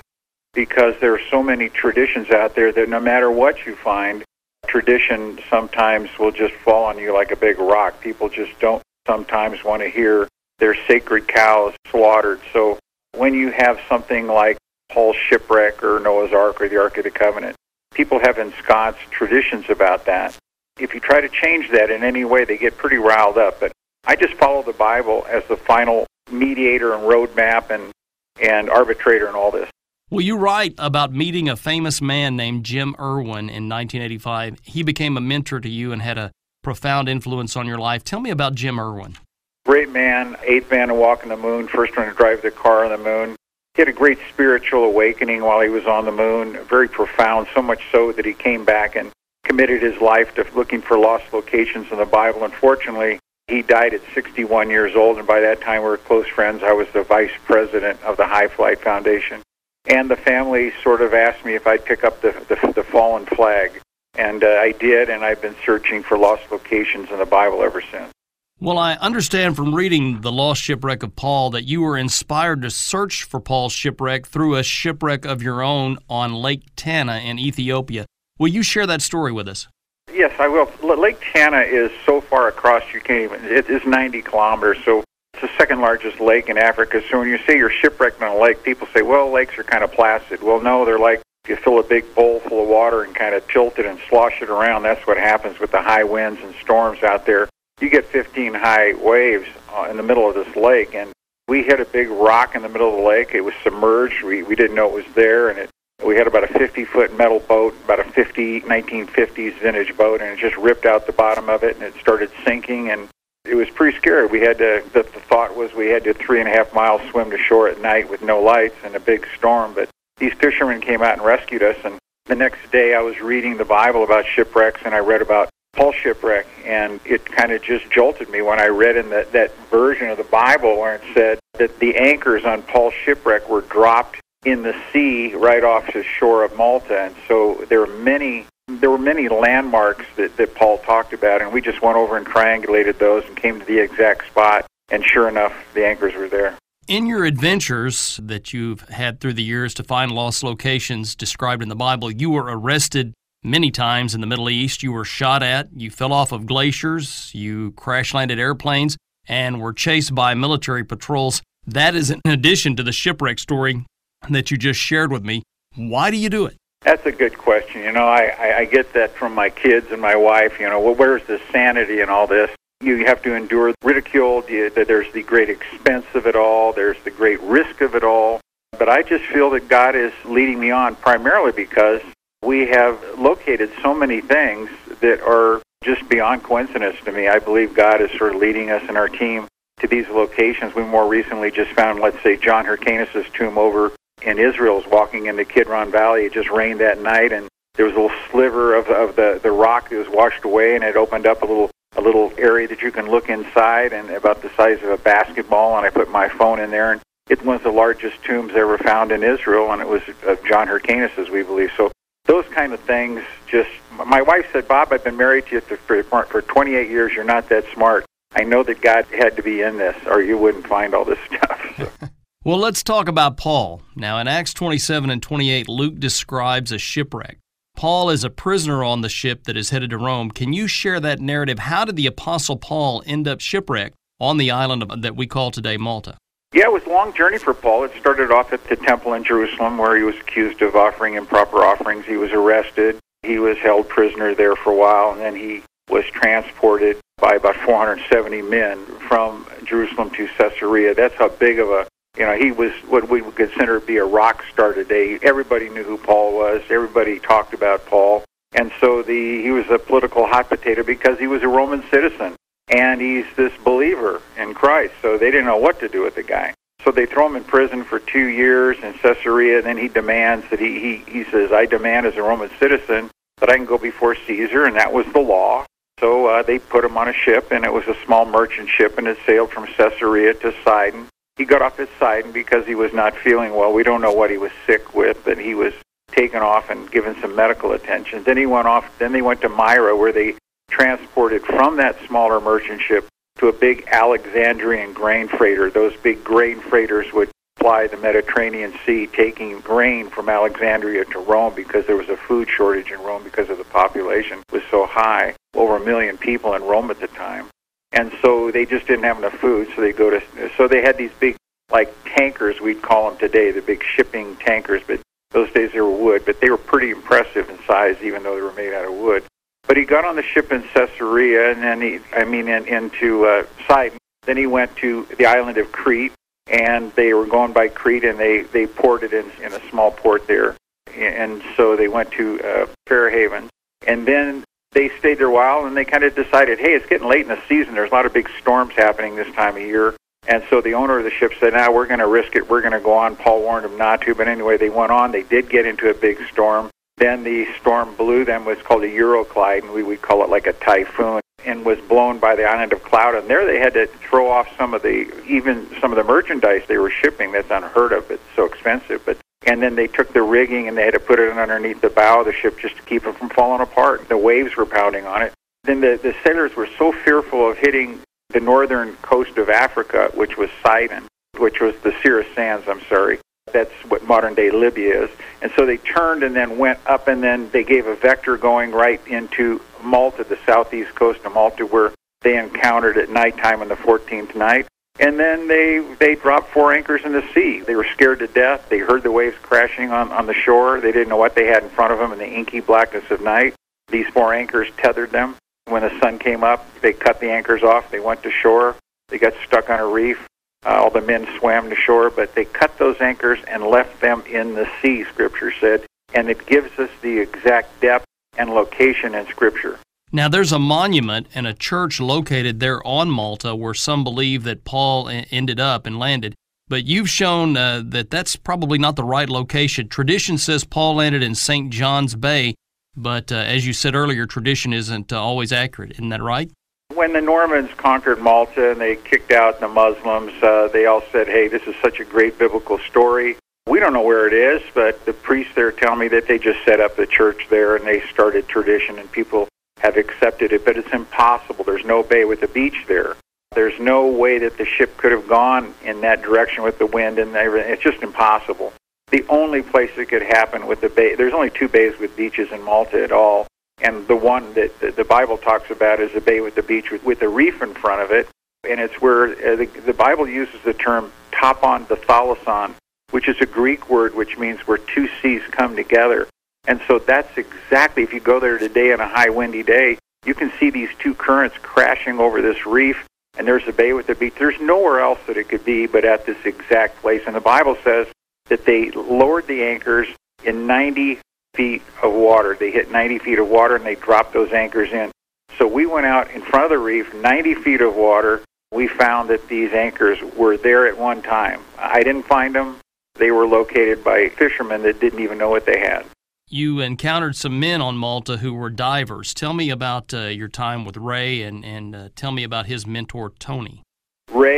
because 0.54 0.96
there 1.00 1.14
are 1.14 1.22
so 1.30 1.42
many 1.42 1.70
traditions 1.70 2.30
out 2.30 2.56
there 2.56 2.72
that 2.72 2.90
no 2.90 3.00
matter 3.00 3.32
what 3.32 3.66
you 3.66 3.76
find, 3.76 4.24
tradition 4.68 5.40
sometimes 5.50 6.10
will 6.20 6.32
just 6.32 6.54
fall 6.56 6.86
on 6.86 6.98
you 6.98 7.14
like 7.14 7.32
a 7.32 7.36
big 7.36 7.58
rock. 7.60 8.02
People 8.02 8.28
just 8.28 8.60
don't 8.60 8.84
sometimes 9.06 9.64
want 9.64 9.82
to 9.82 9.88
hear 9.88 10.28
their 10.60 10.76
sacred 10.88 11.28
cows 11.28 11.74
slaughtered. 11.90 12.42
So 12.52 12.80
when 13.16 13.34
you 13.34 13.52
have 13.52 13.80
something 13.88 14.28
like 14.28 14.58
Paul's 14.90 15.16
shipwreck 15.16 15.84
or 15.84 16.00
Noah's 16.00 16.34
Ark 16.34 16.60
or 16.60 16.68
the 16.68 16.78
Ark 16.78 16.98
of 16.98 17.04
the 17.04 17.12
Covenant, 17.12 17.56
people 17.98 18.20
have 18.20 18.38
ensconced 18.38 19.00
traditions 19.10 19.66
about 19.70 20.06
that. 20.06 20.38
If 20.80 20.94
you 20.94 21.00
try 21.00 21.20
to 21.20 21.28
change 21.28 21.72
that 21.72 21.90
in 21.90 22.04
any 22.04 22.24
way, 22.24 22.46
they 22.46 22.58
get 22.58 22.78
pretty 22.78 22.98
riled 22.98 23.40
up. 23.40 23.60
But 23.60 23.72
I 24.06 24.16
just 24.16 24.36
follow 24.36 24.62
the 24.62 24.72
Bible 24.72 25.26
as 25.28 25.44
the 25.46 25.58
final 25.58 26.06
mediator 26.32 26.94
and 26.94 27.04
roadmap 27.04 27.72
and, 27.72 27.92
and 28.40 28.70
arbitrator 28.70 29.28
in 29.28 29.34
all 29.34 29.50
this. 29.50 29.68
Well, 30.12 30.22
you 30.22 30.38
write 30.38 30.76
about 30.78 31.12
meeting 31.12 31.50
a 31.50 31.58
famous 31.58 32.00
man 32.00 32.38
named 32.38 32.64
Jim 32.64 32.96
Irwin 33.00 33.50
in 33.50 33.68
1985. 33.68 34.60
He 34.62 34.84
became 34.84 35.18
a 35.18 35.22
mentor 35.22 35.60
to 35.60 35.68
you 35.68 35.92
and 35.92 36.02
had 36.02 36.20
a 36.20 36.32
profound 36.62 37.10
influence 37.10 37.58
on 37.58 37.66
your 37.66 37.80
life. 37.80 38.04
Tell 38.04 38.20
me 38.20 38.30
about 38.30 38.54
Jim 38.54 38.80
Irwin. 38.80 39.18
Great 39.66 39.90
man, 39.90 40.38
eighth 40.44 40.70
man 40.70 40.90
to 40.90 40.94
walk 40.94 41.24
on 41.24 41.30
the 41.30 41.36
moon, 41.36 41.68
first 41.68 41.98
one 41.98 42.08
to 42.08 42.14
drive 42.14 42.44
the 42.44 42.52
car 42.52 42.86
on 42.86 42.92
the 42.92 42.98
moon. 42.98 43.36
He 43.78 43.82
had 43.82 43.90
a 43.90 43.94
great 43.94 44.18
spiritual 44.34 44.86
awakening 44.86 45.44
while 45.44 45.62
he 45.62 45.70
was 45.70 45.86
on 45.86 46.06
the 46.06 46.12
moon, 46.12 46.58
very 46.68 46.90
profound, 46.90 47.46
so 47.54 47.62
much 47.62 47.80
so 47.92 48.12
that 48.12 48.26
he 48.26 48.34
came 48.34 48.66
back 48.66 48.96
and 48.96 49.12
committed 49.44 49.84
his 49.84 50.02
life 50.02 50.34
to 50.34 50.48
looking 50.56 50.82
for 50.82 50.98
lost 50.98 51.32
locations 51.32 51.92
in 51.92 52.00
the 52.00 52.06
Bible. 52.06 52.44
Unfortunately, 52.44 53.20
he 53.46 53.62
died 53.62 53.94
at 53.94 54.02
61 54.16 54.72
years 54.72 54.96
old, 54.96 55.20
and 55.20 55.28
by 55.28 55.42
that 55.42 55.62
time 55.62 55.84
we 55.84 55.90
were 55.90 55.98
close 55.98 56.28
friends. 56.28 56.64
I 56.64 56.72
was 56.72 56.88
the 56.92 57.04
vice 57.04 57.30
president 57.46 58.02
of 58.02 58.18
the 58.18 58.26
High 58.26 58.48
Flight 58.48 58.82
Foundation. 58.82 59.44
And 59.86 60.10
the 60.10 60.16
family 60.16 60.74
sort 60.82 61.02
of 61.02 61.14
asked 61.14 61.46
me 61.46 61.54
if 61.54 61.68
I'd 61.68 61.86
pick 61.86 62.04
up 62.04 62.20
the, 62.24 62.32
the, 62.50 62.72
the 62.74 62.84
fallen 62.84 63.28
flag. 63.28 63.80
And 64.16 64.44
uh, 64.44 64.48
I 64.48 64.72
did, 64.72 65.12
and 65.12 65.24
I've 65.24 65.44
been 65.44 65.56
searching 65.64 66.02
for 66.02 66.18
lost 66.18 66.52
locations 66.52 67.12
in 67.12 67.20
the 67.20 67.28
Bible 67.28 67.62
ever 67.62 67.82
since. 67.82 68.12
Well, 68.60 68.80
I 68.80 68.94
understand 68.96 69.56
from 69.56 69.76
reading 69.76 70.22
The 70.22 70.32
Lost 70.32 70.64
Shipwreck 70.64 71.04
of 71.04 71.16
Paul 71.16 71.52
that 71.52 71.66
you 71.66 71.82
were 71.82 71.96
inspired 71.96 72.64
to 72.64 72.72
search 72.72 73.24
for 73.24 73.40
Paul's 73.40 73.72
shipwreck 73.72 74.26
through 74.26 74.56
a 74.56 74.64
shipwreck 74.64 75.26
of 75.26 75.44
your 75.44 75.62
own 75.62 76.00
on 76.10 76.34
Lake 76.34 76.64
Tana 76.76 77.20
in 77.20 77.38
Ethiopia. 77.38 78.08
Will 78.40 78.48
you 78.48 78.64
share 78.64 78.88
that 78.88 79.04
story 79.04 79.32
with 79.32 79.48
us? 79.48 79.68
Yes, 80.12 80.34
I 80.40 80.48
will. 80.48 80.68
Lake 80.82 81.20
Tana 81.34 81.60
is 81.60 81.92
so 82.04 82.20
far 82.20 82.48
across 82.48 82.82
you 82.92 83.00
can't 83.00 83.32
even. 83.32 83.46
It 83.46 83.70
is 83.70 83.86
90 83.86 84.24
kilometers, 84.24 84.80
so 84.84 85.04
it's 85.36 85.44
the 85.44 85.56
second 85.56 85.82
largest 85.82 86.20
lake 86.20 86.50
in 86.50 86.58
Africa. 86.58 87.04
So 87.12 87.20
when 87.20 87.30
you 87.30 87.38
say 87.46 87.58
you're 87.58 87.70
shipwrecked 87.70 88.20
on 88.24 88.36
a 88.36 88.40
lake, 88.40 88.64
people 88.64 88.88
say, 88.92 89.04
well, 89.04 89.30
lakes 89.30 89.56
are 89.60 89.64
kind 89.64 89.84
of 89.84 89.92
placid. 89.92 90.42
Well, 90.42 90.62
no, 90.62 90.84
they're 90.84 90.98
like 90.98 91.22
you 91.48 91.58
fill 91.58 91.78
a 91.78 91.84
big 91.84 92.16
bowl 92.16 92.40
full 92.40 92.64
of 92.64 92.68
water 92.68 93.04
and 93.04 93.14
kind 93.14 93.36
of 93.36 93.48
tilt 93.50 93.78
it 93.78 93.86
and 93.86 94.00
slosh 94.10 94.42
it 94.42 94.50
around. 94.50 94.82
That's 94.82 95.06
what 95.06 95.18
happens 95.18 95.60
with 95.60 95.70
the 95.70 95.82
high 95.84 96.04
winds 96.04 96.42
and 96.42 96.56
storms 96.56 97.04
out 97.04 97.28
there 97.28 97.48
you 97.82 97.90
get 97.90 98.06
15 98.06 98.54
high 98.54 98.94
waves 98.94 99.48
uh, 99.74 99.88
in 99.90 99.98
the 99.98 100.04
middle 100.04 100.28
of 100.28 100.36
this 100.36 100.56
lake, 100.56 100.96
and 100.96 101.12
we 101.48 101.64
hit 101.64 101.80
a 101.80 101.86
big 101.86 102.10
rock 102.10 102.56
in 102.56 102.62
the 102.62 102.70
middle 102.70 102.90
of 102.90 102.96
the 102.96 103.08
lake. 103.08 103.32
It 103.34 103.42
was 103.42 103.54
submerged. 103.64 104.24
We 104.24 104.44
we 104.44 104.56
didn't 104.56 104.76
know 104.76 104.88
it 104.88 105.06
was 105.06 105.14
there, 105.16 105.50
and 105.50 105.60
it 105.60 105.70
we 106.06 106.16
had 106.16 106.28
about 106.28 106.44
a 106.44 106.48
50 106.48 106.86
foot 106.86 107.18
metal 107.18 107.40
boat, 107.40 107.76
about 107.84 108.00
a 108.00 108.04
50 108.04 108.62
1950s 108.62 109.60
vintage 109.60 109.96
boat, 109.98 110.22
and 110.22 110.30
it 110.32 110.40
just 110.40 110.56
ripped 110.58 110.86
out 110.86 111.06
the 111.06 111.14
bottom 111.14 111.50
of 111.50 111.64
it, 111.64 111.76
and 111.76 111.84
it 111.84 111.94
started 112.00 112.30
sinking, 112.46 112.90
and 112.92 113.08
it 113.46 113.56
was 113.56 113.70
pretty 113.70 113.98
scary. 113.98 114.28
We 114.28 114.42
had 114.42 114.58
to. 114.58 114.84
The, 114.94 115.04
the 115.04 115.20
thought 115.22 115.56
was 115.56 115.74
we 115.74 115.88
had 115.88 116.04
to 116.06 116.14
three 116.14 116.40
and 116.40 116.50
a 116.50 116.52
half 116.52 116.74
miles 116.74 117.02
swim 117.12 117.30
to 117.32 117.38
shore 117.38 117.70
at 117.70 117.80
night 117.82 118.10
with 118.10 118.22
no 118.22 118.42
lights 118.42 118.76
and 118.84 118.96
a 118.96 119.00
big 119.00 119.28
storm, 119.38 119.74
but 119.74 119.90
these 120.18 120.34
fishermen 120.34 120.82
came 120.82 121.02
out 121.02 121.14
and 121.14 121.22
rescued 121.22 121.62
us, 121.62 121.78
and 121.84 121.98
the 122.26 122.36
next 122.36 122.72
day 122.72 122.94
I 122.94 123.02
was 123.02 123.22
reading 123.22 123.58
the 123.58 123.66
Bible 123.66 124.04
about 124.04 124.26
shipwrecks, 124.26 124.82
and 124.84 124.94
I 124.94 125.00
read 125.00 125.22
about 125.22 125.50
Paul 125.78 125.94
shipwreck, 125.94 126.48
and 126.66 127.00
it 127.06 127.24
kind 127.24 127.52
of 127.52 127.62
just 127.62 127.90
jolted 127.92 128.30
me 128.30 128.42
when 128.42 128.60
I 128.60 128.68
read 128.68 128.98
in 128.98 129.10
that 129.12 129.32
that 129.32 129.56
version 129.70 130.10
of 130.10 130.18
the 130.18 130.24
Bible 130.26 130.80
where 130.80 130.96
it 130.96 131.04
said 131.14 131.40
that 131.54 131.80
the 131.80 131.96
anchors 131.96 132.44
on 132.46 132.64
Paul's 132.64 132.96
shipwreck 133.06 133.48
were 133.48 133.62
dropped 133.62 134.20
in 134.44 134.64
the 134.64 134.76
sea 134.92 135.36
right 135.36 135.64
off 135.64 135.94
the 135.94 136.04
shore 136.04 136.44
of 136.44 136.56
Malta, 136.58 137.02
and 137.02 137.16
so 137.28 137.64
there 137.70 137.80
were 137.80 137.88
many 138.00 138.48
there 138.68 138.90
were 138.90 138.98
many 138.98 139.30
landmarks 139.30 140.06
that, 140.18 140.36
that 140.38 140.56
Paul 140.56 140.80
talked 140.80 141.14
about, 141.14 141.42
and 141.42 141.54
we 141.54 141.62
just 141.62 141.82
went 141.82 141.96
over 141.96 142.18
and 142.18 142.26
triangulated 142.26 142.98
those 142.98 143.24
and 143.26 143.38
came 143.38 143.60
to 143.60 143.66
the 143.66 143.78
exact 143.78 144.28
spot, 144.28 144.66
and 144.90 145.06
sure 145.06 145.30
enough, 145.30 145.54
the 145.74 145.86
anchors 145.86 146.16
were 146.16 146.28
there. 146.28 146.58
In 146.88 147.06
your 147.06 147.24
adventures 147.24 148.20
that 148.24 148.52
you've 148.52 148.82
had 148.90 149.20
through 149.20 149.34
the 149.34 149.44
years 149.44 149.74
to 149.76 149.84
find 149.84 150.12
lost 150.12 150.42
locations 150.44 151.16
described 151.16 151.62
in 151.62 151.70
the 151.70 151.76
Bible, 151.76 152.10
you 152.10 152.30
were 152.30 152.46
arrested 152.46 153.14
many 153.44 153.72
times 153.72 154.14
in 154.14 154.22
the 154.22 154.28
Middle 154.28 154.50
East. 154.50 154.84
You 154.84 154.92
were 154.92 155.06
shot 155.06 155.44
at, 155.44 155.70
you 155.76 155.90
fell 155.90 156.14
off 156.14 156.32
of 156.32 156.46
glaciers, 156.46 157.32
you 157.34 157.72
crash 157.72 158.14
landed 158.14 158.40
airplanes, 158.40 158.98
and 159.28 159.62
were 159.62 159.74
chased 159.74 160.14
by 160.16 160.34
military 160.34 160.84
patrols. 160.84 161.42
That 161.66 161.96
is 161.96 162.12
in 162.12 162.22
addition 162.26 162.76
to 162.78 162.84
the 162.84 162.92
shipwreck 162.92 163.40
story 163.40 163.86
that 164.30 164.52
you 164.52 164.58
just 164.58 164.80
shared 164.80 165.12
with 165.12 165.24
me. 165.24 165.44
Why 165.76 166.12
do 166.12 166.18
you 166.18 166.30
do 166.30 166.46
it? 166.46 166.58
That's 166.82 167.06
a 167.06 167.12
good 167.12 167.38
question. 167.38 167.82
You 167.82 167.92
know, 167.92 168.08
I, 168.08 168.60
I, 168.60 168.66
get 168.66 168.94
that 168.94 169.14
from 169.14 169.34
my 169.34 169.50
kids 169.50 169.92
and 169.92 170.02
my 170.02 170.16
wife. 170.16 170.60
You 170.60 170.70
know, 170.70 170.80
well, 170.80 170.96
where's 170.96 171.24
the 171.24 171.42
sanity 171.52 172.02
in 172.02 172.10
all 172.10 172.28
this? 172.28 172.50
You 172.82 173.06
have 173.06 173.22
to 173.24 173.36
endure 173.36 173.74
ridicule. 173.84 174.42
There's 174.42 175.12
the 175.12 175.24
great 175.24 175.50
expense 175.50 176.06
of 176.14 176.28
it 176.28 176.36
all. 176.36 176.74
There's 176.74 176.98
the 177.04 177.12
great 177.12 177.42
risk 177.42 177.82
of 177.82 177.96
it 177.96 178.04
all. 178.04 178.40
But 178.78 178.90
I 178.90 179.02
just 179.02 179.26
feel 179.26 179.50
that 179.52 179.68
God 179.68 179.96
is 179.96 180.14
leading 180.24 180.60
me 180.60 180.70
on 180.70 180.96
primarily 180.96 181.52
because 181.52 182.02
we 182.44 182.68
have 182.68 183.20
located 183.20 183.72
so 183.82 183.94
many 183.94 184.22
things 184.22 184.70
that 185.02 185.22
are 185.22 185.62
just 185.84 186.08
beyond 186.10 186.44
coincidence 186.44 186.98
to 187.06 187.12
me. 187.12 187.28
I 187.28 187.40
believe 187.40 187.74
God 187.74 188.02
is 188.02 188.10
sort 188.18 188.34
of 188.34 188.42
leading 188.42 188.70
us 188.70 188.84
and 188.88 188.98
our 188.98 189.10
team 189.10 189.48
to 189.80 189.88
these 189.88 190.08
locations. 190.08 190.74
We 190.74 190.84
more 190.84 191.08
recently 191.08 191.52
just 191.52 191.72
found, 191.72 192.00
let's 192.00 192.22
say, 192.24 192.38
John 192.38 192.66
Hyrcanus' 192.66 193.30
tomb 193.34 193.58
over 193.58 193.92
in 194.22 194.40
Israel. 194.40 194.78
Was 194.78 194.88
walking 194.88 195.28
into 195.28 195.46
Kidron 195.46 195.92
Valley. 195.92 196.26
It 196.26 196.34
just 196.34 196.50
rained 196.50 196.80
that 196.80 197.02
night, 197.02 197.32
and 197.32 197.48
there 197.76 197.86
was 197.86 197.94
a 197.96 198.00
little 198.00 198.18
sliver 198.32 198.76
of, 198.76 198.88
of 198.88 199.16
the, 199.16 199.40
the 199.44 199.52
rock 199.52 199.90
that 199.90 199.98
was 199.98 200.10
washed 200.10 200.44
away, 200.46 200.76
and 200.76 200.84
it 200.84 200.96
opened 200.96 201.28
up 201.28 201.42
a 201.44 201.46
little 201.46 201.70
a 201.96 202.02
little 202.02 202.32
area 202.38 202.68
that 202.68 202.82
you 202.82 202.92
can 202.92 203.10
look 203.10 203.28
inside 203.28 203.92
and 203.92 204.12
about 204.12 204.42
the 204.44 204.50
size 204.56 204.84
of 204.84 204.90
a 204.90 204.98
basketball 204.98 205.78
and 205.78 205.86
I 205.86 205.90
put 205.90 206.12
my 206.12 206.30
phone 206.30 206.60
in 206.60 206.70
there 206.70 206.92
and 206.92 207.02
it 207.28 207.44
was 207.44 207.60
the 207.64 207.72
largest 207.72 208.24
tombs 208.24 208.54
ever 208.56 208.78
found 208.78 209.12
in 209.12 209.24
Israel 209.24 209.72
and 209.72 209.82
it 209.82 209.88
was 209.88 210.04
of 210.24 210.44
John 210.46 210.68
Hyrcanus 210.68 211.18
as 211.18 211.30
we 211.30 211.42
believe. 211.42 211.72
So 211.76 211.92
those 212.28 212.46
kind 212.50 212.74
of 212.74 212.80
things 212.82 213.24
just 213.48 213.70
my 214.06 214.22
wife 214.22 214.46
said, 214.54 214.68
Bob, 214.68 214.92
I've 214.92 215.04
been 215.04 215.18
married 215.18 215.48
to 215.48 215.56
you 215.56 215.62
for, 215.62 216.04
for 216.04 216.42
28 216.42 216.90
years. 216.90 217.14
You're 217.14 217.24
not 217.24 217.50
that 217.50 217.66
smart. 217.74 218.06
I 218.36 218.44
know 218.44 218.62
that 218.64 218.82
God 218.82 219.06
had 219.06 219.36
to 219.38 219.44
be 219.44 219.62
in 219.62 219.78
this 219.78 219.96
or 220.06 220.22
you 220.22 220.38
wouldn't 220.38 220.68
find 220.68 220.94
all 220.94 221.06
this 221.06 221.20
stuff. 221.26 222.12
well, 222.46 222.58
let's 222.58 222.84
talk 222.84 223.08
about 223.08 223.38
Paul. 223.38 223.82
Now, 223.96 224.20
in 224.20 224.28
Acts 224.28 224.54
27 224.54 225.10
and 225.10 225.24
28, 225.24 225.68
Luke 225.68 226.00
describes 226.00 226.72
a 226.72 226.78
shipwreck. 226.78 227.40
Paul 227.76 228.10
is 228.10 228.24
a 228.24 228.30
prisoner 228.30 228.84
on 228.84 229.02
the 229.02 229.10
ship 229.10 229.44
that 229.44 229.56
is 229.56 229.70
headed 229.70 229.92
to 229.92 229.98
Rome. 229.98 230.32
Can 230.32 230.52
you 230.52 230.68
share 230.68 231.00
that 231.00 231.20
narrative? 231.20 231.60
How 231.60 231.86
did 231.86 231.96
the 231.96 232.08
Apostle 232.08 232.58
Paul 232.58 233.04
end 233.06 233.28
up 233.28 233.40
shipwrecked 233.40 233.96
on 234.20 234.38
the 234.38 234.50
island 234.50 234.84
of, 234.84 235.02
that 235.04 235.16
we 235.16 235.28
call 235.28 235.52
today 235.52 235.78
Malta? 235.78 236.18
Yeah, 236.54 236.64
it 236.64 236.72
was 236.72 236.86
a 236.86 236.90
long 236.90 237.14
journey 237.14 237.38
for 237.38 237.54
Paul. 237.54 237.84
It 237.84 237.92
started 238.00 238.32
off 238.32 238.54
at 238.54 238.64
the 238.68 238.78
temple 238.78 239.14
in 239.14 239.24
Jerusalem 239.24 239.78
where 239.78 239.98
he 239.98 240.04
was 240.04 240.16
accused 240.16 240.62
of 240.62 240.76
offering 240.76 241.16
improper 241.16 241.58
offerings. 241.58 242.06
He 242.06 242.16
was 242.16 242.32
arrested. 242.32 242.98
He 243.22 243.38
was 243.38 243.58
held 243.58 243.90
prisoner 243.90 244.34
there 244.34 244.56
for 244.56 244.72
a 244.72 244.76
while, 244.76 245.12
and 245.12 245.20
then 245.20 245.36
he 245.36 245.62
was 245.90 246.06
transported 246.06 246.98
by 247.18 247.36
about 247.36 247.58
470 247.58 248.42
men 248.44 248.86
from 249.08 249.46
Jerusalem 249.66 250.10
to 250.12 250.28
Caesarea. 250.38 250.96
That's 250.96 251.16
how 251.16 251.30
big 251.30 251.60
of 251.60 251.70
a 251.70 251.88
you 252.18 252.26
know, 252.26 252.36
he 252.36 252.52
was 252.52 252.72
what 252.88 253.08
we 253.10 253.22
would 253.22 253.36
consider 253.36 253.80
to 253.80 253.86
be 253.86 253.98
a 253.98 254.06
rock 254.06 254.44
star 254.52 254.74
today. 254.74 255.20
Everybody 255.22 255.70
knew 255.70 255.84
who 255.84 255.98
Paul 255.98 256.34
was. 256.34 256.64
Everybody 256.70 257.20
talked 257.20 257.54
about 257.54 257.86
Paul. 257.86 258.24
And 258.54 258.72
so 258.80 259.04
the 259.04 259.42
he 259.44 259.52
was 259.52 259.70
a 259.70 259.78
political 259.78 260.26
hot 260.26 260.50
potato 260.50 260.82
because 260.82 261.20
he 261.20 261.28
was 261.28 261.44
a 261.44 261.48
Roman 261.48 261.84
citizen 261.92 262.36
and 262.68 263.02
he's 263.02 263.26
this 263.36 263.54
believer 263.64 264.22
in 264.38 264.54
Christ. 264.54 264.94
So 265.02 265.18
they 265.18 265.32
didn't 265.32 265.46
know 265.46 265.58
what 265.58 265.80
to 265.80 265.88
do 265.88 266.04
with 266.04 266.16
the 266.16 266.24
guy. 266.24 266.54
So 266.84 266.92
they 266.92 267.06
throw 267.06 267.28
him 267.28 267.36
in 267.36 267.44
prison 267.44 267.84
for 267.84 268.00
two 268.00 268.28
years 268.28 268.78
in 268.82 268.94
Caesarea. 268.94 269.58
And 269.58 269.66
then 269.66 269.78
he 269.78 269.88
demands 269.88 270.50
that 270.50 270.60
he, 270.60 270.80
he, 270.80 271.12
he 271.12 271.24
says, 271.26 271.52
I 271.52 271.66
demand 271.66 272.06
as 272.06 272.16
a 272.16 272.24
Roman 272.24 272.50
citizen 272.60 273.10
that 273.40 273.50
I 273.50 273.56
can 273.56 273.66
go 273.66 273.78
before 273.78 274.16
Caesar. 274.16 274.66
And 274.66 274.76
that 274.76 274.94
was 274.94 275.06
the 275.14 275.20
law. 275.20 275.66
So 276.00 276.28
uh, 276.28 276.44
they 276.44 276.60
put 276.60 276.86
him 276.86 276.96
on 276.96 277.10
a 277.10 277.14
ship, 277.14 277.52
and 277.52 277.66
it 277.66 277.74
was 277.74 277.88
a 277.88 277.96
small 278.06 278.26
merchant 278.26 278.70
ship, 278.70 279.00
and 279.00 279.08
it 279.08 279.18
sailed 279.26 279.50
from 279.50 279.66
Caesarea 279.66 280.36
to 280.36 280.54
Sidon 280.64 281.08
he 281.38 281.46
got 281.46 281.62
off 281.62 281.78
his 281.78 281.90
side 282.00 282.34
because 282.34 282.66
he 282.66 282.76
was 282.76 282.92
not 282.94 283.16
feeling 283.16 283.56
well. 283.56 283.72
We 283.72 283.84
don't 283.84 284.02
know 284.02 284.12
what 284.12 284.32
he 284.32 284.38
was 284.38 284.52
sick 284.66 284.96
with, 284.96 285.24
but 285.24 285.38
he 285.38 285.54
was 285.54 285.74
taken 286.12 286.42
off 286.42 286.70
and 286.70 286.90
given 286.92 287.16
some 287.22 287.36
medical 287.36 287.74
attention. 287.74 288.24
Then 288.24 288.38
he 288.38 288.48
went 288.48 288.68
off. 288.68 288.98
Then 288.98 289.12
they 289.12 289.22
went 289.22 289.42
to 289.42 289.50
Myra, 289.50 289.96
where 289.96 290.12
they 290.12 290.36
transported 290.70 291.42
from 291.44 291.78
that 291.78 291.98
smaller 292.08 292.40
merchant 292.40 292.82
ship 292.82 293.08
to 293.38 293.48
a 293.48 293.54
big 293.54 293.88
Alexandrian 293.88 294.94
grain 294.94 295.28
freighter. 295.28 295.70
Those 295.70 295.96
big 295.98 296.24
grain 296.24 296.60
freighters 296.60 297.12
would 297.14 297.30
fly 297.58 297.88
the 297.88 297.98
Mediterranean 297.98 298.74
Sea, 298.86 299.08
taking 299.08 299.60
grain 299.62 300.10
from 300.10 300.30
Alexandria 300.30 301.06
to 301.06 301.20
Rome 301.20 301.54
because 301.56 301.86
there 301.88 301.96
was 301.96 302.10
a 302.10 302.18
food 302.18 302.48
shortage 302.50 302.92
in 302.92 303.00
Rome 303.02 303.24
because 303.24 303.50
of 303.50 303.58
the 303.58 303.64
population 303.66 304.44
was 304.52 304.64
so 304.70 304.86
high, 304.86 305.34
over 305.56 305.78
a 305.78 305.86
million 305.86 306.18
people 306.18 306.54
in 306.54 306.64
Rome 306.64 306.92
at 306.92 307.00
the 307.00 307.08
time 307.08 307.48
and 307.92 308.12
so 308.22 308.52
they 308.52 308.66
just 308.66 308.88
didn't 308.88 309.04
have 309.04 309.18
enough 309.18 309.34
food. 309.34 309.68
So 309.76 309.82
they 309.82 309.92
go 309.92 310.10
to 310.10 310.22
so 310.58 310.68
they 310.68 310.82
had 310.82 310.98
these 310.98 311.12
big 311.20 311.36
like 311.72 311.94
tankers 312.06 312.62
we'd 312.62 312.82
call 312.82 313.10
them 313.10 313.20
today, 313.20 313.52
the 313.52 313.62
big 313.62 313.84
shipping 313.84 314.36
tankers, 314.38 314.82
but 314.88 315.02
those 315.32 315.52
days 315.52 315.72
they 315.74 315.82
were 315.82 315.92
wood, 315.92 316.24
but 316.26 316.40
they 316.40 316.50
were 316.50 316.58
pretty 316.58 316.92
impressive 316.92 317.50
in 317.50 317.58
size, 317.66 317.98
even 318.02 318.24
though 318.24 318.36
they 318.36 318.42
were 318.42 318.54
made 318.54 318.74
out 318.74 318.86
of 318.86 318.94
wood. 318.94 319.24
But 319.68 319.78
he 319.78 319.84
got 319.84 320.06
on 320.06 320.16
the 320.16 320.24
ship 320.24 320.52
in 320.52 320.64
Caesarea, 320.74 321.52
and 321.52 321.62
then 321.62 321.82
he, 321.82 322.00
I 322.14 322.24
mean, 322.24 322.48
in, 322.48 322.66
into 322.66 323.26
uh, 323.26 323.46
Sidon. 323.68 323.98
Then 324.24 324.38
he 324.38 324.48
went 324.48 324.76
to 324.78 325.08
the 325.18 325.26
island 325.26 325.58
of 325.58 325.72
Crete, 325.72 326.14
and 326.48 326.92
they 326.94 327.14
were 327.14 327.26
going 327.26 327.54
by 327.54 327.68
Crete, 327.68 328.04
and 328.04 328.18
they 328.20 328.42
they 328.42 328.68
ported 328.68 329.14
in 329.14 329.30
in 329.44 329.54
a 329.54 329.70
small 329.70 329.92
port 329.92 330.28
there, 330.28 330.56
and 330.96 331.42
so 331.56 331.76
they 331.76 331.88
went 331.88 332.12
to 332.14 332.42
uh, 332.42 332.68
Fair 332.88 333.10
Haven, 333.10 333.50
and 333.86 334.08
then 334.08 334.44
they 334.78 334.90
stayed 335.00 335.18
there 335.18 335.28
a 335.28 335.32
while 335.32 335.66
and 335.66 335.76
they 335.76 335.86
kind 335.86 336.04
of 336.04 336.14
decided, 336.16 336.60
hey, 336.60 336.74
it's 336.74 336.86
getting 336.86 337.08
late 337.08 337.22
in 337.22 337.30
the 337.30 337.40
season. 337.48 337.74
There's 337.74 337.92
a 337.92 337.94
lot 337.96 338.06
of 338.06 338.14
big 338.14 338.30
storms 338.40 338.74
happening 338.76 339.16
this 339.16 339.34
time 339.34 339.56
of 339.56 339.62
year. 339.62 339.96
And 340.28 340.44
so 340.50 340.62
the 340.62 340.74
owner 340.74 340.98
of 340.98 341.06
the 341.06 341.10
ship 341.10 341.32
said, 341.40 341.54
now 341.54 341.68
nah, 341.68 341.72
we're 341.72 341.88
going 341.88 342.00
to 342.00 342.08
risk 342.08 342.36
it. 342.36 342.50
We're 342.50 342.62
going 342.62 342.74
to 342.74 342.80
go 342.80 342.94
on. 342.94 343.16
Paul 343.16 343.42
warned 343.42 343.66
them 343.66 343.78
not 343.78 344.02
to. 344.02 344.14
But 344.14 344.28
anyway, 344.28 344.58
they 344.58 344.70
went 344.70 344.92
on. 344.92 345.12
They 345.12 345.24
did 345.24 345.50
get 345.50 345.66
into 345.66 345.90
a 345.90 345.94
big 345.94 346.20
storm. 346.32 346.70
Then 346.98 347.24
the 347.24 347.48
storm 347.60 347.96
blew 347.96 348.26
them. 348.26 348.46
Was 348.46 348.62
called 348.64 348.84
a 348.84 348.88
Euroclide, 348.88 349.64
and 349.64 349.74
we 349.74 349.84
would 349.84 350.02
call 350.02 350.24
it 350.24 350.30
like 350.30 350.48
a 350.48 350.54
typhoon, 350.54 351.22
and 351.46 351.64
was 351.64 351.80
blown 351.82 352.18
by 352.18 352.36
the 352.36 352.44
island 352.44 352.74
of 352.74 352.84
Cloud. 352.84 353.16
And 353.16 353.30
there 353.30 353.46
they 353.46 353.60
had 353.60 353.74
to 353.74 353.86
throw 353.88 354.30
off 354.30 354.48
some 354.58 354.74
of 354.74 354.82
the, 354.82 355.08
even 355.28 355.68
some 355.80 355.92
of 355.92 355.98
the 355.98 356.04
merchandise 356.04 356.64
they 356.68 356.78
were 356.78 356.90
shipping. 356.90 357.32
That's 357.32 357.52
unheard 357.52 357.94
of. 357.94 358.10
It's 358.10 358.24
so 358.36 358.46
expensive. 358.46 359.04
But 359.06 359.18
and 359.46 359.62
then 359.62 359.76
they 359.76 359.88
took 359.88 360.12
the 360.12 360.24
rigging 360.24 360.68
and 360.68 360.78
they 360.78 360.84
had 360.84 360.94
to 360.94 361.00
put 361.00 361.20
it 361.20 361.32
underneath 361.32 361.80
the 361.82 361.90
bow 361.90 362.22
of 362.22 362.26
the 362.26 362.34
ship 362.34 362.60
just 362.60 362.76
to 362.76 362.82
keep 362.84 363.06
it 363.06 363.16
from 363.16 363.30
falling 363.30 363.62
apart. 363.62 364.10
The 364.10 364.18
waves 364.18 364.58
were 364.58 364.66
pounding 364.66 365.06
on 365.06 365.22
it. 365.22 365.34
Then 365.64 365.80
the, 365.80 366.00
the 366.02 366.16
sailors 366.24 366.56
were 366.56 366.68
so 366.78 366.92
fearful 366.92 367.50
of 367.50 367.58
hitting 367.58 368.00
the 368.30 368.40
northern 368.40 368.94
coast 368.98 369.38
of 369.38 369.50
Africa, 369.50 370.12
which 370.16 370.38
was 370.38 370.50
Sidon, 370.64 371.08
which 371.38 371.62
was 371.62 371.76
the 371.84 371.92
Sirte 371.92 372.34
Sands, 372.36 372.68
I'm 372.68 372.82
sorry. 372.90 373.20
That's 373.54 373.72
what 373.88 374.04
modern 374.04 374.34
day 374.34 374.52
Libya 374.52 375.04
is. 375.04 375.10
And 375.42 375.52
so 375.56 375.66
they 375.66 375.78
turned 375.78 376.24
and 376.24 376.36
then 376.36 376.58
went 376.58 376.80
up, 376.86 377.08
and 377.08 377.24
then 377.24 377.50
they 377.52 377.64
gave 377.64 377.88
a 377.88 377.96
vector 377.96 378.38
going 378.38 378.72
right 378.72 379.06
into 379.08 379.62
Malta, 379.84 380.24
the 380.24 380.38
southeast 380.46 380.96
coast 380.96 381.24
of 381.26 381.34
Malta, 381.34 381.66
where 381.66 381.94
they 382.22 382.38
encountered 382.38 382.98
at 382.98 383.10
nighttime 383.10 383.62
on 383.62 383.68
the 383.68 383.76
14th 383.76 384.36
night 384.36 384.68
and 385.00 385.20
then 385.20 385.48
they 385.48 385.80
they 386.00 386.16
dropped 386.16 386.50
four 386.50 386.74
anchors 386.74 387.02
in 387.06 387.12
the 387.12 387.24
sea. 387.34 387.62
They 387.62 387.76
were 387.76 387.88
scared 387.94 388.20
to 388.20 388.28
death. 388.28 388.68
They 388.70 388.80
heard 388.80 389.04
the 389.04 389.12
waves 389.12 389.38
crashing 389.42 389.92
on 389.92 390.12
on 390.12 390.26
the 390.26 390.34
shore. 390.34 390.82
They 390.82 390.92
didn't 390.92 391.10
know 391.10 391.18
what 391.18 391.36
they 391.36 391.46
had 391.46 391.64
in 391.64 391.70
front 391.70 391.94
of 391.94 392.00
them 392.00 392.12
in 392.12 392.20
the 392.20 392.28
inky 392.28 392.62
blackness 392.62 393.10
of 393.12 393.22
night. 393.22 393.54
These 393.90 394.08
four 394.08 394.34
anchors 394.34 394.68
tethered 394.78 395.12
them. 395.12 395.36
When 395.66 395.84
the 395.84 396.00
sun 396.00 396.18
came 396.18 396.44
up, 396.44 396.66
they 396.82 396.94
cut 396.94 397.20
the 397.20 397.30
anchors 397.30 397.62
off. 397.62 397.92
They 397.92 398.00
went 398.00 398.24
to 398.24 398.32
shore. 398.32 398.76
They 399.10 399.18
got 399.18 399.34
stuck 399.46 399.70
on 399.70 399.80
a 399.80 399.86
reef. 399.86 400.18
Uh, 400.66 400.70
all 400.70 400.90
the 400.90 401.02
men 401.02 401.28
swam 401.38 401.70
to 401.70 401.76
shore, 401.76 402.10
but 402.10 402.34
they 402.36 402.46
cut 402.46 402.78
those 402.78 403.00
anchors 403.00 403.40
and 403.48 403.64
left 403.64 404.02
them 404.02 404.24
in 404.26 404.56
the 404.56 404.70
sea. 404.82 405.04
Scripture 405.06 405.54
said, 405.60 405.86
and 406.14 406.30
it 406.30 406.46
gives 406.46 406.78
us 406.80 406.90
the 407.02 407.20
exact 407.20 407.80
depth 407.82 408.06
and 408.38 408.50
location 408.50 409.16
in 409.16 409.26
Scripture. 409.28 409.80
Now, 410.12 410.30
there's 410.30 410.54
a 410.54 410.60
monument 410.60 411.28
and 411.36 411.46
a 411.46 411.54
church 411.54 412.00
located 412.00 412.60
there 412.60 412.86
on 412.88 413.10
Malta 413.10 413.56
where 413.56 413.74
some 413.74 414.04
believe 414.04 414.44
that 414.44 414.64
Paul 414.64 415.10
ended 415.10 415.60
up 415.60 415.86
and 415.86 416.00
landed. 416.00 416.34
But 416.70 416.86
you've 416.86 417.10
shown 417.10 417.56
uh, 417.56 417.82
that 417.86 418.10
that's 418.10 418.36
probably 418.36 418.78
not 418.78 418.96
the 418.96 419.04
right 419.04 419.30
location. 419.30 419.88
Tradition 419.88 420.38
says 420.38 420.64
Paul 420.64 420.96
landed 420.96 421.24
in 421.24 421.36
St. 421.36 421.72
John's 421.72 422.16
Bay, 422.16 422.56
but 422.96 423.32
uh, 423.32 423.36
as 423.36 423.66
you 423.66 423.74
said 423.74 423.96
earlier, 423.96 424.26
tradition 424.26 424.74
isn't 424.74 425.14
uh, 425.14 425.22
always 425.22 425.52
accurate. 425.54 425.92
Isn't 425.92 426.10
that 426.10 426.22
right? 426.22 426.52
When 426.98 427.14
the 427.14 427.22
Normans 427.22 427.70
conquered 427.78 428.18
Malta 428.18 428.72
and 428.72 428.82
they 428.82 428.96
kicked 428.96 429.32
out 429.32 429.60
the 429.60 429.68
Muslims, 429.68 430.34
uh, 430.42 430.68
they 430.74 430.88
all 430.88 431.04
said, 431.12 431.28
hey, 431.28 431.48
this 431.48 431.62
is 431.68 431.76
such 431.80 432.00
a 432.00 432.04
great 432.04 432.40
biblical 432.40 432.80
story. 432.80 433.38
We 433.68 433.80
don't 433.80 433.94
know 433.94 434.02
where 434.02 434.26
it 434.26 434.34
is, 434.34 434.64
but 434.74 435.06
the 435.06 435.14
priests 435.14 435.54
there 435.54 435.72
tell 435.72 435.96
me 435.96 436.08
that 436.08 436.28
they 436.28 436.40
just 436.40 436.58
set 436.66 436.80
up 436.80 436.96
the 436.96 437.06
church 437.06 437.50
there 437.52 437.76
and 437.76 437.86
they 437.86 438.02
started 438.08 438.48
tradition, 438.48 438.98
and 438.98 439.12
people 439.12 439.48
have 439.78 439.96
accepted 439.96 440.52
it, 440.52 440.66
but 440.66 440.76
it's 440.76 440.92
impossible. 440.92 441.64
There's 441.64 441.86
no 441.86 442.02
bay 442.02 442.26
with 442.26 442.42
a 442.42 442.48
beach 442.48 442.86
there. 442.88 443.16
There's 443.54 443.80
no 443.80 444.08
way 444.08 444.40
that 444.40 444.58
the 444.58 444.66
ship 444.66 444.98
could 444.98 445.12
have 445.12 445.28
gone 445.28 445.76
in 445.86 446.02
that 446.02 446.24
direction 446.24 446.64
with 446.64 446.80
the 446.80 446.88
wind 446.88 447.20
and 447.20 447.36
everything. 447.36 447.72
It's 447.72 447.84
just 447.84 448.02
impossible. 448.02 448.74
The 449.12 449.24
only 449.30 449.62
place 449.62 449.92
it 449.98 450.10
could 450.10 450.24
happen 450.24 450.66
with 450.66 450.82
the 450.82 450.90
bay, 450.90 451.14
there's 451.14 451.34
only 451.34 451.52
two 451.52 451.68
bays 451.68 452.00
with 452.00 452.18
beaches 452.18 452.52
in 452.52 452.64
Malta 452.64 453.04
at 453.04 453.12
all. 453.12 453.46
And 453.80 454.08
the 454.08 454.16
one 454.16 454.54
that 454.54 454.96
the 454.96 455.04
Bible 455.04 455.38
talks 455.38 455.70
about 455.70 456.00
is 456.00 456.16
a 456.16 456.22
bay 456.22 456.42
with 456.42 456.56
the 456.56 456.64
beach 456.64 456.92
with, 456.92 457.04
with 457.04 457.22
a 457.22 457.30
reef 457.30 457.62
in 457.62 457.74
front 457.74 458.02
of 458.02 458.12
it. 458.12 458.28
And 458.68 458.80
it's 458.80 458.96
where 459.02 459.26
uh, 459.26 459.56
the, 459.56 459.66
the 459.86 459.94
Bible 459.94 460.28
uses 460.28 460.60
the 460.64 460.74
term 460.74 461.12
topon 461.32 461.86
dithalasson, 461.86 462.74
which 463.12 463.28
is 463.30 463.40
a 463.40 463.46
Greek 463.46 463.90
word 463.90 464.16
which 464.16 464.38
means 464.38 464.62
where 464.62 464.78
two 464.78 465.08
seas 465.22 465.42
come 465.52 465.76
together. 465.76 466.28
And 466.68 466.82
so 466.88 467.00
that's 467.00 467.38
exactly, 467.38 468.04
if 468.04 468.14
you 468.14 468.20
go 468.20 468.40
there 468.40 468.58
today 468.58 468.92
on 468.92 469.00
a 469.00 469.08
high 469.08 469.30
windy 469.30 469.64
day, 469.64 469.98
you 470.26 470.34
can 470.34 470.52
see 470.60 470.70
these 470.70 470.90
two 471.00 471.14
currents 471.14 471.56
crashing 471.62 472.20
over 472.20 472.42
this 472.42 472.66
reef, 472.66 473.08
and 473.38 473.48
there's 473.48 473.68
a 473.68 473.72
bay 473.72 473.94
with 473.94 474.10
a 474.10 474.16
beach. 474.16 474.34
There's 474.38 474.60
nowhere 474.60 475.00
else 475.00 475.20
that 475.28 475.38
it 475.38 475.48
could 475.48 475.64
be 475.64 475.88
but 475.88 476.04
at 476.04 476.26
this 476.26 476.38
exact 476.44 477.00
place. 477.02 477.22
And 477.26 477.36
the 477.36 477.42
Bible 477.42 477.78
says 477.84 478.08
that 478.48 478.66
they 478.66 478.92
lowered 478.92 479.48
the 479.48 479.64
anchors 479.64 480.08
in 480.44 480.68
90 480.68 481.20
feet 481.58 481.82
of 482.04 482.14
water. 482.14 482.56
They 482.58 482.72
hit 482.72 482.92
90 482.92 483.20
feet 483.20 483.40
of 483.40 483.50
water 483.50 483.76
and 483.76 483.86
they 483.86 483.96
dropped 483.96 484.32
those 484.32 484.54
anchors 484.54 484.94
in. 484.94 485.12
So 485.58 485.68
we 485.68 485.88
went 485.88 486.06
out 486.06 486.30
in 486.32 486.42
front 486.42 486.66
of 486.66 486.70
the 486.70 486.78
reef, 486.78 487.14
90 487.16 487.56
feet 487.56 487.82
of 487.82 487.96
water. 487.96 488.44
We 488.72 488.88
found 488.88 489.30
that 489.30 489.48
these 489.50 489.74
anchors 489.74 490.20
were 490.36 490.56
there 490.56 490.88
at 490.88 490.98
one 490.98 491.24
time. 491.24 491.62
I 491.78 492.04
didn't 492.04 492.24
find 492.24 492.54
them. 492.54 492.78
They 493.16 493.32
were 493.32 493.48
located 493.48 494.04
by 494.04 494.30
fishermen 494.30 494.84
that 494.84 495.00
didn't 495.00 495.20
even 495.20 495.40
know 495.40 495.50
what 495.50 495.66
they 495.66 495.80
had. 495.80 496.06
You 496.50 496.80
encountered 496.80 497.36
some 497.36 497.60
men 497.60 497.82
on 497.82 497.98
Malta 497.98 498.38
who 498.38 498.54
were 498.54 498.70
divers. 498.70 499.34
Tell 499.34 499.54
me 499.54 499.70
about 499.70 500.14
uh, 500.14 500.28
your 500.28 500.48
time 500.48 500.86
with 500.86 500.96
Ray 500.96 501.42
and, 501.42 501.66
and 501.66 501.96
uh, 501.96 502.10
tell 502.16 502.32
me 502.32 502.44
about 502.44 502.68
his 502.68 502.86
mentor, 502.86 503.34
Tony. 503.40 503.84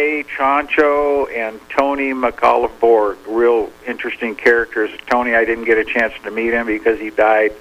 Ray 0.09 0.23
Ciancio 0.23 1.29
and 1.37 1.59
Tony 1.69 2.13
Micallef 2.13 2.71
Borg, 2.79 3.19
real 3.27 3.71
interesting 3.85 4.33
characters. 4.33 4.89
Tony, 5.05 5.35
I 5.35 5.45
didn't 5.45 5.65
get 5.65 5.77
a 5.77 5.85
chance 5.85 6.15
to 6.23 6.31
meet 6.31 6.51
him 6.51 6.65
because 6.65 6.99
he 6.99 7.11
died 7.11 7.51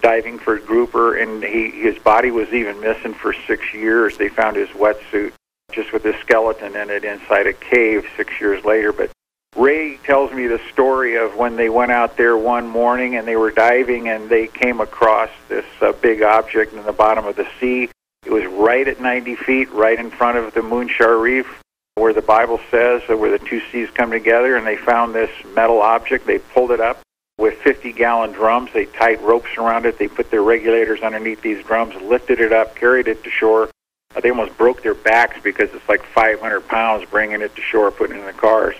diving 0.00 0.38
for 0.38 0.58
grouper, 0.58 1.18
and 1.18 1.44
he 1.44 1.70
his 1.70 1.98
body 1.98 2.30
was 2.30 2.48
even 2.48 2.80
missing 2.80 3.12
for 3.12 3.34
six 3.46 3.74
years. 3.74 4.16
They 4.16 4.30
found 4.30 4.56
his 4.56 4.70
wetsuit 4.70 5.34
just 5.70 5.92
with 5.92 6.06
a 6.06 6.18
skeleton 6.20 6.76
in 6.76 6.88
it 6.88 7.04
inside 7.04 7.46
a 7.46 7.52
cave 7.52 8.06
six 8.16 8.40
years 8.40 8.64
later. 8.64 8.94
But 8.94 9.10
Ray 9.54 9.98
tells 9.98 10.32
me 10.32 10.46
the 10.46 10.60
story 10.72 11.16
of 11.16 11.36
when 11.36 11.56
they 11.56 11.68
went 11.68 11.92
out 11.92 12.16
there 12.16 12.38
one 12.38 12.66
morning 12.66 13.16
and 13.16 13.28
they 13.28 13.36
were 13.36 13.50
diving 13.50 14.08
and 14.08 14.30
they 14.30 14.46
came 14.46 14.80
across 14.80 15.28
this 15.50 15.66
uh, 15.82 15.92
big 15.92 16.22
object 16.22 16.72
in 16.72 16.82
the 16.84 16.92
bottom 16.92 17.26
of 17.26 17.36
the 17.36 17.46
sea. 17.60 17.90
It 18.24 18.32
was 18.32 18.46
right 18.46 18.88
at 18.88 18.98
90 18.98 19.36
feet, 19.36 19.70
right 19.72 19.98
in 19.98 20.10
front 20.10 20.38
of 20.38 20.54
the 20.54 20.60
Munxar 20.60 21.20
Reef, 21.20 21.62
where 21.98 22.12
the 22.12 22.22
Bible 22.22 22.60
says 22.70 23.02
that 23.08 23.18
where 23.18 23.30
the 23.30 23.38
two 23.38 23.60
seas 23.72 23.88
come 23.90 24.10
together. 24.10 24.56
And 24.56 24.66
they 24.66 24.76
found 24.76 25.14
this 25.14 25.30
metal 25.54 25.80
object. 25.80 26.26
They 26.26 26.38
pulled 26.38 26.70
it 26.70 26.80
up 26.80 27.00
with 27.38 27.54
50 27.58 27.92
gallon 27.92 28.32
drums. 28.32 28.70
They 28.72 28.86
tied 28.86 29.22
ropes 29.22 29.56
around 29.56 29.86
it. 29.86 29.98
They 29.98 30.08
put 30.08 30.30
their 30.30 30.42
regulators 30.42 31.00
underneath 31.00 31.40
these 31.40 31.64
drums, 31.64 31.94
lifted 32.02 32.40
it 32.40 32.52
up, 32.52 32.76
carried 32.76 33.08
it 33.08 33.22
to 33.24 33.30
shore. 33.30 33.70
Uh, 34.14 34.20
they 34.20 34.30
almost 34.30 34.56
broke 34.56 34.82
their 34.82 34.94
backs 34.94 35.36
because 35.42 35.70
it's 35.74 35.88
like 35.88 36.04
500 36.04 36.66
pounds 36.66 37.08
bringing 37.10 37.42
it 37.42 37.54
to 37.54 37.62
shore, 37.62 37.90
putting 37.90 38.16
it 38.16 38.20
in 38.20 38.26
the 38.26 38.32
cars. 38.32 38.74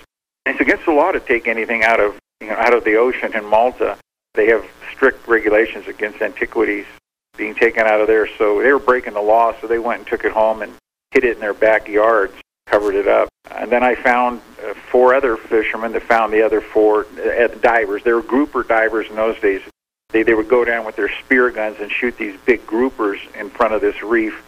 It's 0.47 0.61
against 0.61 0.87
the 0.87 0.93
law 0.93 1.13
to 1.13 1.21
take 1.21 1.47
anything 1.47 1.85
out 1.85 2.01
of 2.01 2.19
you 2.41 2.49
know 2.49 2.55
out 2.55 2.73
of 2.73 2.85
the 2.85 2.97
ocean 2.97 3.37
in 3.37 3.45
Malta. 3.45 3.99
They 4.35 4.47
have 4.47 4.65
strict 4.93 5.29
regulations 5.29 5.87
against 5.87 6.23
antiquities 6.23 6.87
being 7.37 7.55
taken 7.55 7.87
out 7.87 8.01
of 8.01 8.07
there. 8.07 8.27
So 8.39 8.63
they 8.63 8.73
were 8.73 8.79
breaking 8.79 9.15
the 9.15 9.21
law. 9.21 9.55
So 9.61 9.67
they 9.67 9.79
went 9.79 10.01
and 10.01 10.09
took 10.09 10.25
it 10.25 10.33
home 10.33 10.63
and 10.63 10.73
hid 11.11 11.25
it 11.25 11.35
in 11.35 11.41
their 11.41 11.55
backyards, 11.55 12.35
covered 12.71 12.95
it 12.95 13.09
up. 13.09 13.29
And 13.51 13.71
then 13.71 13.83
I 13.83 13.95
found 13.95 14.41
uh, 14.63 14.75
four 14.91 15.15
other 15.15 15.37
fishermen 15.37 15.93
that 15.93 16.03
found 16.03 16.33
the 16.33 16.43
other 16.43 16.61
four 16.61 17.07
uh, 17.07 17.49
divers. 17.61 18.03
They 18.03 18.13
were 18.13 18.23
grouper 18.23 18.63
divers 18.63 19.09
in 19.09 19.17
those 19.17 19.39
days. 19.41 19.63
They 20.11 20.23
they 20.23 20.35
would 20.35 20.49
go 20.49 20.65
down 20.65 20.85
with 20.85 20.97
their 20.97 21.11
spear 21.25 21.51
guns 21.51 21.77
and 21.81 21.91
shoot 21.91 22.17
these 22.17 22.39
big 22.47 22.67
groupers 22.67 23.19
in 23.35 23.51
front 23.51 23.75
of 23.75 23.81
this 23.81 24.03
reef. 24.03 24.43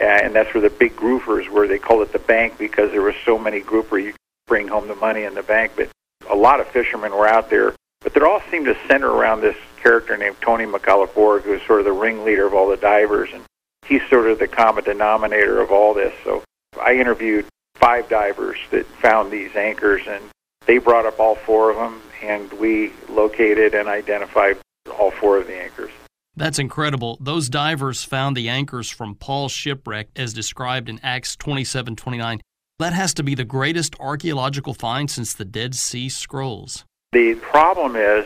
Uh, 0.00 0.04
and 0.04 0.34
that's 0.34 0.52
where 0.54 0.62
the 0.62 0.70
big 0.70 0.96
groupers 0.96 1.48
were. 1.48 1.66
They 1.66 1.78
called 1.78 2.02
it 2.02 2.12
the 2.12 2.18
bank 2.18 2.58
because 2.58 2.90
there 2.90 3.02
were 3.02 3.14
so 3.24 3.38
many 3.38 3.60
grouper. 3.60 3.98
You 3.98 4.14
bring 4.46 4.68
home 4.68 4.88
the 4.88 4.94
money 4.94 5.24
in 5.24 5.34
the 5.34 5.42
bank. 5.42 5.72
But 5.76 5.90
a 6.30 6.36
lot 6.36 6.60
of 6.60 6.68
fishermen 6.68 7.12
were 7.12 7.26
out 7.26 7.50
there, 7.50 7.74
but 8.00 8.14
they 8.14 8.20
all 8.20 8.42
seemed 8.50 8.66
to 8.66 8.76
center 8.86 9.10
around 9.10 9.40
this 9.40 9.56
character 9.82 10.16
named 10.16 10.36
Tony 10.40 10.64
Micallef 10.64 11.14
Borg, 11.14 11.42
who's 11.42 11.62
sort 11.62 11.80
of 11.80 11.84
the 11.84 11.92
ringleader 11.92 12.46
of 12.46 12.54
all 12.54 12.68
the 12.68 12.76
divers, 12.76 13.30
and 13.32 13.42
he's 13.84 14.02
sort 14.08 14.28
of 14.28 14.38
the 14.38 14.48
common 14.48 14.84
denominator 14.84 15.60
of 15.60 15.70
all 15.70 15.94
this. 15.94 16.12
So 16.24 16.42
I 16.80 16.94
interviewed 16.94 17.46
five 17.82 18.08
divers 18.08 18.58
that 18.70 18.86
found 18.86 19.32
these 19.32 19.56
anchors, 19.56 20.02
and 20.06 20.22
they 20.66 20.78
brought 20.78 21.04
up 21.04 21.18
all 21.18 21.34
four 21.34 21.70
of 21.70 21.76
them, 21.76 22.00
and 22.22 22.52
we 22.52 22.92
located 23.08 23.74
and 23.74 23.88
identified 23.88 24.56
all 24.96 25.10
four 25.10 25.36
of 25.36 25.48
the 25.48 25.60
anchors. 25.60 25.90
That's 26.36 26.60
incredible. 26.60 27.18
Those 27.20 27.48
divers 27.48 28.04
found 28.04 28.36
the 28.36 28.48
anchors 28.48 28.88
from 28.88 29.16
Paul's 29.16 29.50
shipwreck 29.50 30.08
as 30.14 30.32
described 30.32 30.88
in 30.88 31.00
Acts 31.02 31.34
27:29. 31.36 32.40
That 32.78 32.92
has 32.92 33.12
to 33.14 33.24
be 33.24 33.34
the 33.34 33.44
greatest 33.44 33.96
archaeological 33.98 34.74
find 34.74 35.10
since 35.10 35.34
the 35.34 35.44
Dead 35.44 35.74
Sea 35.74 36.08
Scrolls. 36.08 36.84
The 37.10 37.34
problem 37.34 37.96
is, 37.96 38.24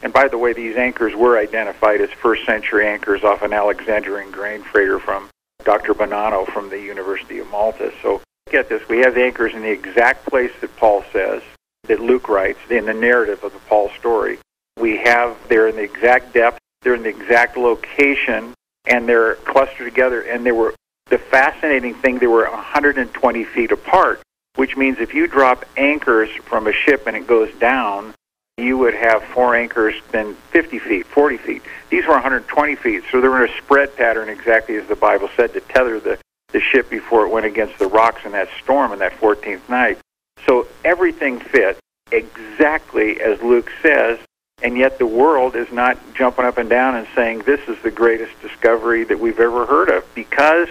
and 0.00 0.12
by 0.12 0.28
the 0.28 0.38
way, 0.38 0.52
these 0.52 0.76
anchors 0.76 1.14
were 1.14 1.36
identified 1.38 2.00
as 2.00 2.10
first 2.10 2.46
century 2.46 2.86
anchors 2.86 3.24
off 3.24 3.42
an 3.42 3.52
Alexandrian 3.52 4.30
grain 4.30 4.62
freighter 4.62 5.00
from 5.00 5.28
Dr. 5.64 5.92
Bonanno 5.92 6.46
from 6.52 6.70
the 6.70 6.80
University 6.80 7.40
of 7.40 7.50
Malta. 7.50 7.92
So 8.00 8.22
get 8.52 8.68
this, 8.68 8.86
we 8.88 8.98
have 8.98 9.14
the 9.14 9.24
anchors 9.24 9.54
in 9.54 9.62
the 9.62 9.70
exact 9.70 10.26
place 10.26 10.52
that 10.60 10.76
Paul 10.76 11.02
says, 11.12 11.42
that 11.88 11.98
Luke 11.98 12.28
writes 12.28 12.60
in 12.70 12.84
the 12.84 12.94
narrative 12.94 13.42
of 13.42 13.52
the 13.52 13.58
Paul 13.60 13.90
story. 13.98 14.38
We 14.78 14.98
have 14.98 15.36
they're 15.48 15.68
in 15.68 15.76
the 15.76 15.82
exact 15.82 16.32
depth, 16.32 16.58
they're 16.82 16.94
in 16.94 17.02
the 17.02 17.08
exact 17.08 17.56
location, 17.56 18.54
and 18.86 19.08
they're 19.08 19.34
clustered 19.36 19.88
together, 19.88 20.20
and 20.22 20.46
they 20.46 20.52
were 20.52 20.74
the 21.08 21.18
fascinating 21.18 21.94
thing, 21.94 22.18
they 22.18 22.26
were 22.26 22.48
120 22.48 23.44
feet 23.44 23.72
apart, 23.72 24.22
which 24.56 24.76
means 24.76 24.98
if 24.98 25.12
you 25.12 25.26
drop 25.26 25.64
anchors 25.76 26.30
from 26.44 26.66
a 26.66 26.72
ship 26.72 27.06
and 27.06 27.16
it 27.16 27.26
goes 27.26 27.52
down, 27.56 28.14
you 28.58 28.78
would 28.78 28.94
have 28.94 29.22
four 29.24 29.54
anchors 29.54 29.94
then 30.10 30.34
50 30.50 30.78
feet, 30.78 31.06
40 31.06 31.36
feet. 31.38 31.62
These 31.90 32.04
were 32.04 32.12
120 32.12 32.76
feet, 32.76 33.02
so 33.10 33.20
they 33.20 33.28
were 33.28 33.44
in 33.44 33.50
a 33.50 33.56
spread 33.58 33.96
pattern 33.96 34.28
exactly 34.28 34.76
as 34.76 34.86
the 34.86 34.96
Bible 34.96 35.28
said 35.36 35.52
to 35.54 35.60
tether 35.60 36.00
the, 36.00 36.18
the 36.52 36.60
ship 36.60 36.88
before 36.90 37.26
it 37.26 37.30
went 37.30 37.46
against 37.46 37.78
the 37.78 37.86
rocks 37.86 38.24
in 38.24 38.32
that 38.32 38.48
storm 38.62 38.92
in 38.92 38.98
that 39.00 39.12
14th 39.18 39.68
night. 39.68 39.98
So 40.46 40.66
everything 40.84 41.40
fit 41.40 41.78
exactly 42.10 43.20
as 43.20 43.40
Luke 43.42 43.70
says, 43.82 44.18
and 44.62 44.76
yet 44.76 44.98
the 44.98 45.06
world 45.06 45.56
is 45.56 45.70
not 45.72 45.98
jumping 46.14 46.44
up 46.44 46.58
and 46.58 46.68
down 46.68 46.96
and 46.96 47.06
saying 47.14 47.40
this 47.40 47.60
is 47.68 47.80
the 47.82 47.90
greatest 47.90 48.40
discovery 48.40 49.04
that 49.04 49.18
we've 49.18 49.40
ever 49.40 49.66
heard 49.66 49.88
of 49.88 50.04
because 50.14 50.68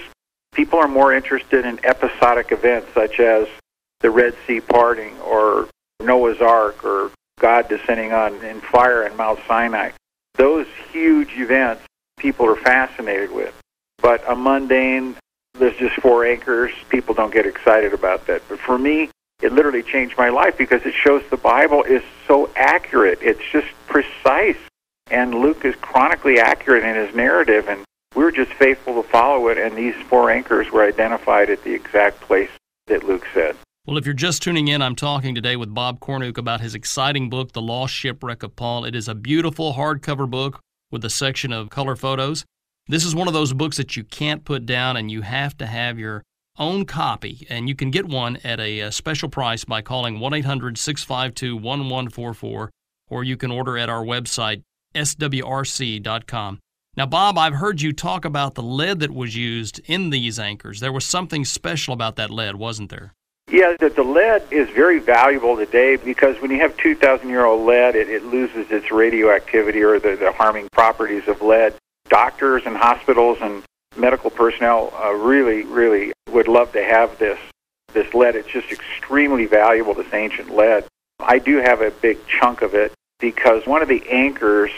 People 0.53 0.79
are 0.79 0.87
more 0.87 1.13
interested 1.13 1.65
in 1.65 1.79
episodic 1.85 2.51
events 2.51 2.89
such 2.93 3.21
as 3.21 3.47
the 4.01 4.09
Red 4.09 4.35
Sea 4.45 4.59
parting 4.59 5.17
or 5.21 5.69
Noah's 6.01 6.41
Ark 6.41 6.83
or 6.83 7.11
God 7.39 7.69
descending 7.69 8.11
on 8.11 8.43
in 8.43 8.59
fire 8.59 9.07
in 9.07 9.15
Mount 9.15 9.39
Sinai. 9.47 9.91
Those 10.35 10.67
huge 10.91 11.31
events 11.37 11.83
people 12.17 12.45
are 12.45 12.57
fascinated 12.57 13.31
with. 13.31 13.53
But 13.99 14.23
a 14.29 14.35
mundane, 14.35 15.15
there's 15.59 15.77
just 15.77 15.95
four 16.01 16.25
anchors, 16.25 16.71
people 16.89 17.13
don't 17.13 17.33
get 17.33 17.45
excited 17.45 17.93
about 17.93 18.27
that. 18.27 18.41
But 18.49 18.59
for 18.59 18.77
me, 18.77 19.09
it 19.41 19.53
literally 19.53 19.83
changed 19.83 20.17
my 20.17 20.29
life 20.29 20.57
because 20.57 20.81
it 20.85 20.93
shows 20.93 21.23
the 21.29 21.37
Bible 21.37 21.83
is 21.83 22.03
so 22.27 22.49
accurate. 22.55 23.19
It's 23.21 23.41
just 23.51 23.67
precise. 23.87 24.57
And 25.09 25.35
Luke 25.35 25.65
is 25.65 25.75
chronically 25.75 26.39
accurate 26.39 26.83
in 26.83 26.95
his 26.95 27.13
narrative. 27.15 27.67
And 27.67 27.83
we 28.15 28.23
were 28.23 28.31
just 28.31 28.51
faithful 28.53 29.01
to 29.01 29.07
follow 29.07 29.47
it, 29.47 29.57
and 29.57 29.77
these 29.77 29.95
four 30.09 30.29
anchors 30.29 30.71
were 30.71 30.83
identified 30.83 31.49
at 31.49 31.63
the 31.63 31.73
exact 31.73 32.19
place 32.21 32.49
that 32.87 33.03
Luke 33.03 33.25
said. 33.33 33.55
Well, 33.85 33.97
if 33.97 34.05
you're 34.05 34.13
just 34.13 34.43
tuning 34.43 34.67
in, 34.67 34.81
I'm 34.81 34.95
talking 34.95 35.33
today 35.33 35.55
with 35.55 35.73
Bob 35.73 35.99
Cornuke 35.99 36.37
about 36.37 36.61
his 36.61 36.75
exciting 36.75 37.29
book, 37.29 37.53
The 37.53 37.61
Lost 37.61 37.93
Shipwreck 37.93 38.43
of 38.43 38.55
Paul. 38.55 38.85
It 38.85 38.95
is 38.95 39.07
a 39.07 39.15
beautiful 39.15 39.73
hardcover 39.73 40.29
book 40.29 40.59
with 40.91 41.05
a 41.05 41.09
section 41.09 41.53
of 41.53 41.69
color 41.69 41.95
photos. 41.95 42.45
This 42.87 43.05
is 43.05 43.15
one 43.15 43.27
of 43.27 43.33
those 43.33 43.53
books 43.53 43.77
that 43.77 43.95
you 43.95 44.03
can't 44.03 44.43
put 44.43 44.65
down, 44.65 44.97
and 44.97 45.09
you 45.09 45.21
have 45.21 45.57
to 45.57 45.65
have 45.65 45.97
your 45.97 46.23
own 46.57 46.85
copy. 46.85 47.47
And 47.49 47.69
you 47.69 47.75
can 47.75 47.91
get 47.91 48.05
one 48.05 48.37
at 48.43 48.59
a, 48.59 48.81
a 48.81 48.91
special 48.91 49.29
price 49.29 49.63
by 49.63 49.81
calling 49.81 50.19
1 50.19 50.33
800 50.33 50.77
652 50.77 51.55
1144, 51.55 52.69
or 53.09 53.23
you 53.23 53.37
can 53.37 53.51
order 53.51 53.77
at 53.77 53.89
our 53.89 54.03
website, 54.03 54.63
swrc.com. 54.95 56.59
Now, 56.97 57.05
Bob, 57.05 57.37
I've 57.37 57.53
heard 57.53 57.81
you 57.81 57.93
talk 57.93 58.25
about 58.25 58.55
the 58.55 58.63
lead 58.63 58.99
that 58.99 59.11
was 59.11 59.37
used 59.37 59.79
in 59.85 60.09
these 60.09 60.37
anchors. 60.37 60.81
There 60.81 60.91
was 60.91 61.05
something 61.05 61.45
special 61.45 61.93
about 61.93 62.17
that 62.17 62.29
lead, 62.29 62.55
wasn't 62.55 62.89
there? 62.89 63.13
Yeah, 63.49 63.75
the, 63.79 63.89
the 63.89 64.03
lead 64.03 64.43
is 64.51 64.69
very 64.69 64.99
valuable 64.99 65.55
today 65.55 65.95
because 65.95 66.41
when 66.41 66.51
you 66.51 66.59
have 66.59 66.75
2,000 66.77 67.29
year 67.29 67.45
old 67.45 67.65
lead, 67.65 67.95
it, 67.95 68.09
it 68.09 68.25
loses 68.25 68.69
its 68.69 68.91
radioactivity 68.91 69.81
or 69.81 69.99
the, 69.99 70.17
the 70.17 70.33
harming 70.33 70.67
properties 70.73 71.27
of 71.29 71.41
lead. 71.41 71.73
Doctors 72.11 72.63
and 72.65 72.75
hospitals 72.75 73.37
and 73.41 73.63
medical 73.95 74.29
personnel 74.29 74.93
uh, 75.01 75.13
really, 75.13 75.63
really 75.63 76.11
would 76.29 76.49
love 76.49 76.73
to 76.73 76.83
have 76.83 77.17
this 77.17 77.39
this 77.93 78.13
lead. 78.13 78.35
It's 78.35 78.49
just 78.49 78.69
extremely 78.69 79.45
valuable, 79.45 79.93
this 79.93 80.13
ancient 80.13 80.53
lead. 80.53 80.85
I 81.19 81.39
do 81.39 81.57
have 81.57 81.81
a 81.81 81.89
big 81.89 82.17
chunk 82.27 82.61
of 82.61 82.73
it 82.73 82.93
because 83.19 83.65
one 83.65 83.81
of 83.81 83.87
the 83.87 84.03
anchors 84.09 84.71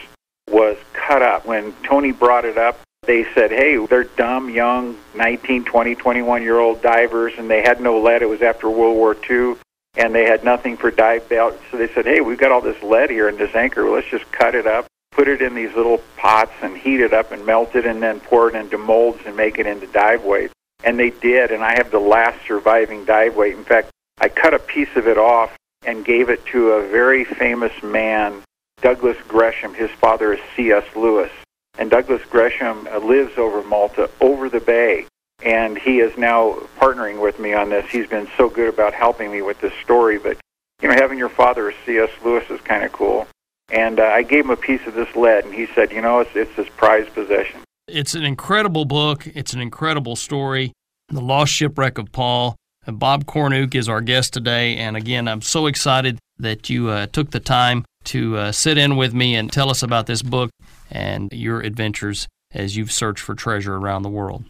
was 0.50 0.78
cut 0.94 1.24
up. 1.24 1.46
When 1.48 1.74
Tony 1.84 2.12
brought 2.12 2.46
it 2.46 2.58
up, 2.58 2.80
they 3.06 3.26
said, 3.34 3.50
hey, 3.52 3.84
they're 3.86 4.04
dumb, 4.04 4.50
young, 4.50 4.98
19, 5.16 5.66
20, 5.66 5.96
21 5.96 6.44
year 6.44 6.60
old 6.60 6.82
divers, 6.82 7.34
and 7.38 7.50
they 7.50 7.62
had 7.62 7.82
no 7.82 8.00
lead. 8.00 8.22
It 8.22 8.30
was 8.30 8.42
after 8.42 8.70
World 8.70 8.96
War 8.96 9.18
II, 9.30 9.56
and 9.96 10.14
they 10.14 10.26
had 10.26 10.44
nothing 10.44 10.78
for 10.78 10.92
dive 10.92 11.28
belts. 11.30 11.58
So 11.72 11.78
they 11.78 11.88
said, 11.94 12.06
hey, 12.06 12.22
we've 12.22 12.38
got 12.38 12.52
all 12.52 12.62
this 12.62 12.82
lead 12.84 13.10
here 13.10 13.28
in 13.28 13.38
this 13.38 13.56
anchor. 13.56 13.90
Let's 13.90 14.08
just 14.08 14.32
cut 14.32 14.56
it 14.56 14.68
up, 14.68 14.86
put 15.14 15.28
it 15.28 15.42
in 15.42 15.56
these 15.56 15.74
little 15.76 16.00
pots, 16.18 16.54
and 16.62 16.78
heat 16.78 17.00
it 17.00 17.14
up 17.14 17.32
and 17.32 17.46
melt 17.46 17.76
it, 17.76 17.86
and 17.86 18.02
then 18.02 18.20
pour 18.20 18.50
it 18.50 18.56
into 18.56 18.78
molds 18.78 19.20
and 19.26 19.36
make 19.36 19.60
it 19.60 19.68
into 19.68 19.88
dive 19.88 20.24
weight. 20.24 20.52
And 20.84 21.00
they 21.00 21.12
did, 21.12 21.52
and 21.52 21.64
I 21.64 21.76
have 21.76 21.92
the 21.92 22.00
last 22.00 22.46
surviving 22.46 23.06
dive 23.06 23.36
weight. 23.36 23.56
In 23.56 23.64
fact, 23.64 23.90
I 24.20 24.30
cut 24.30 24.54
a 24.54 24.60
piece 24.60 24.96
of 24.96 25.08
it 25.08 25.18
off 25.18 25.56
and 25.86 26.06
gave 26.06 26.30
it 26.30 26.46
to 26.48 26.72
a 26.72 26.88
very 26.88 27.26
famous 27.26 27.72
man, 27.82 28.42
Douglas 28.82 29.18
Gresham. 29.28 29.74
His 29.74 29.92
father 29.92 30.34
is 30.34 30.40
C.S. 30.56 30.84
Lewis. 30.96 31.32
And 31.78 31.90
Douglas 31.90 32.22
Gresham 32.30 32.88
uh, 32.92 33.00
lives 33.00 33.38
over 33.38 33.64
Malta, 33.64 34.10
over 34.22 34.50
the 34.50 34.60
bay. 34.60 35.08
And 35.44 35.78
he 35.78 36.00
is 36.00 36.18
now 36.18 36.54
partnering 36.80 37.22
with 37.22 37.40
me 37.40 37.54
on 37.54 37.70
this. 37.70 37.90
He's 37.90 38.08
been 38.08 38.28
so 38.38 38.50
good 38.50 38.74
about 38.74 38.94
helping 38.94 39.32
me 39.32 39.42
with 39.42 39.60
this 39.60 39.74
story. 39.84 40.20
But, 40.20 40.38
you 40.82 40.88
know, 40.88 40.96
having 40.96 41.18
your 41.18 41.30
father 41.30 41.74
C.S. 41.86 42.10
Lewis 42.24 42.50
is 42.50 42.62
kind 42.62 42.84
of 42.84 42.92
cool. 42.92 43.28
And 43.72 44.00
uh, 44.00 44.04
I 44.04 44.24
gave 44.24 44.46
him 44.46 44.52
a 44.52 44.58
piece 44.58 44.86
of 44.86 44.94
this 44.94 45.16
lead, 45.16 45.46
and 45.46 45.54
he 45.54 45.68
said, 45.74 45.92
you 45.92 46.02
know, 46.02 46.20
it's, 46.20 46.36
it's 46.36 46.54
his 46.54 46.70
prized 46.70 47.14
possession. 47.14 47.62
It's 47.88 48.14
an 48.14 48.24
incredible 48.24 48.86
book. 48.86 49.28
It's 49.28 49.54
an 49.54 49.62
incredible 49.62 50.16
story. 50.16 50.74
The 51.10 51.22
Lost 51.22 51.54
Shipwreck 51.54 51.98
of 51.98 52.12
Paul. 52.12 52.56
Bob 52.86 53.26
Cornuke 53.26 53.76
is 53.76 53.88
our 53.88 54.02
guest 54.02 54.34
today. 54.34 54.76
And 54.78 54.98
again, 54.98 55.28
I'm 55.28 55.42
so 55.42 55.68
excited 55.68 56.20
that 56.38 56.70
you 56.70 56.90
uh, 56.90 57.08
took 57.08 57.32
the 57.32 57.40
time 57.40 57.86
to 58.06 58.38
uh, 58.38 58.52
sit 58.52 58.78
in 58.78 58.96
with 58.98 59.14
me 59.14 59.36
and 59.36 59.52
tell 59.52 59.70
us 59.70 59.84
about 59.84 60.08
this 60.08 60.22
book 60.22 60.50
and 60.92 61.32
your 61.32 61.62
adventures 61.62 62.28
as 62.54 62.76
you've 62.76 62.92
searched 62.92 63.24
for 63.24 63.36
treasure 63.36 63.76
around 63.76 64.04
the 64.04 64.10
world. 64.10 64.44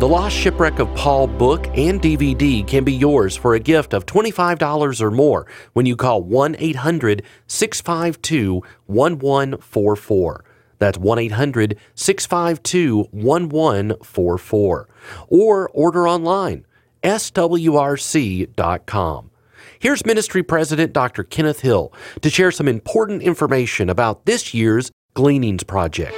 The 0.00 0.08
Lost 0.08 0.34
Shipwreck 0.34 0.78
of 0.78 0.88
Paul 0.94 1.26
book 1.26 1.66
and 1.76 2.00
DVD 2.00 2.66
can 2.66 2.84
be 2.84 2.94
yours 2.94 3.36
for 3.36 3.52
a 3.52 3.60
gift 3.60 3.92
of 3.92 4.06
$25 4.06 5.02
or 5.02 5.10
more 5.10 5.46
when 5.74 5.84
you 5.84 5.94
call 5.94 6.22
1 6.22 6.56
800 6.58 7.22
652 7.46 8.62
1144. 8.86 10.44
That's 10.78 10.96
1 10.96 11.18
800 11.18 11.76
652 11.94 13.08
1144. 13.10 14.88
Or 15.28 15.68
order 15.68 16.08
online, 16.08 16.64
swrc.com. 17.02 17.30
Here's 19.78 20.06
Ministry 20.06 20.42
President 20.42 20.94
Dr. 20.94 21.24
Kenneth 21.24 21.60
Hill 21.60 21.92
to 22.22 22.30
share 22.30 22.50
some 22.50 22.68
important 22.68 23.20
information 23.20 23.90
about 23.90 24.24
this 24.24 24.54
year's 24.54 24.90
Gleanings 25.12 25.64
Project. 25.64 26.16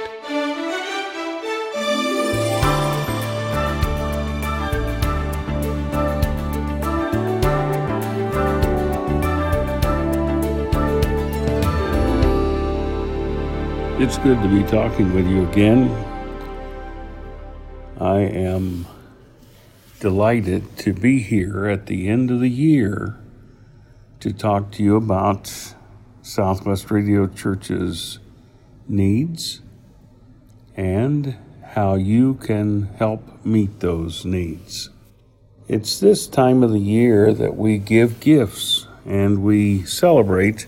It's 14.03 14.17
good 14.17 14.41
to 14.41 14.49
be 14.49 14.63
talking 14.69 15.13
with 15.13 15.25
you 15.29 15.47
again. 15.49 15.89
I 18.01 18.17
am 18.19 18.85
delighted 20.01 20.75
to 20.79 20.91
be 20.91 21.19
here 21.19 21.67
at 21.67 21.85
the 21.85 22.09
end 22.09 22.29
of 22.29 22.41
the 22.41 22.49
year 22.49 23.17
to 24.19 24.33
talk 24.33 24.71
to 24.71 24.83
you 24.83 24.97
about 24.97 25.73
Southwest 26.21 26.91
Radio 26.91 27.27
Church's 27.27 28.19
needs 28.89 29.61
and 30.75 31.37
how 31.67 31.95
you 31.95 32.33
can 32.33 32.89
help 32.99 33.45
meet 33.45 33.79
those 33.79 34.25
needs. 34.25 34.89
It's 35.69 35.97
this 36.01 36.27
time 36.27 36.61
of 36.61 36.71
the 36.71 36.77
year 36.77 37.33
that 37.33 37.55
we 37.55 37.77
give 37.77 38.19
gifts 38.19 38.85
and 39.05 39.41
we 39.41 39.85
celebrate 39.85 40.67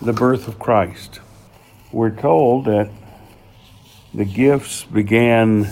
the 0.00 0.14
birth 0.14 0.48
of 0.48 0.58
Christ 0.58 1.20
we're 1.92 2.10
told 2.10 2.64
that 2.66 2.90
the 4.12 4.24
gifts 4.24 4.84
began 4.84 5.64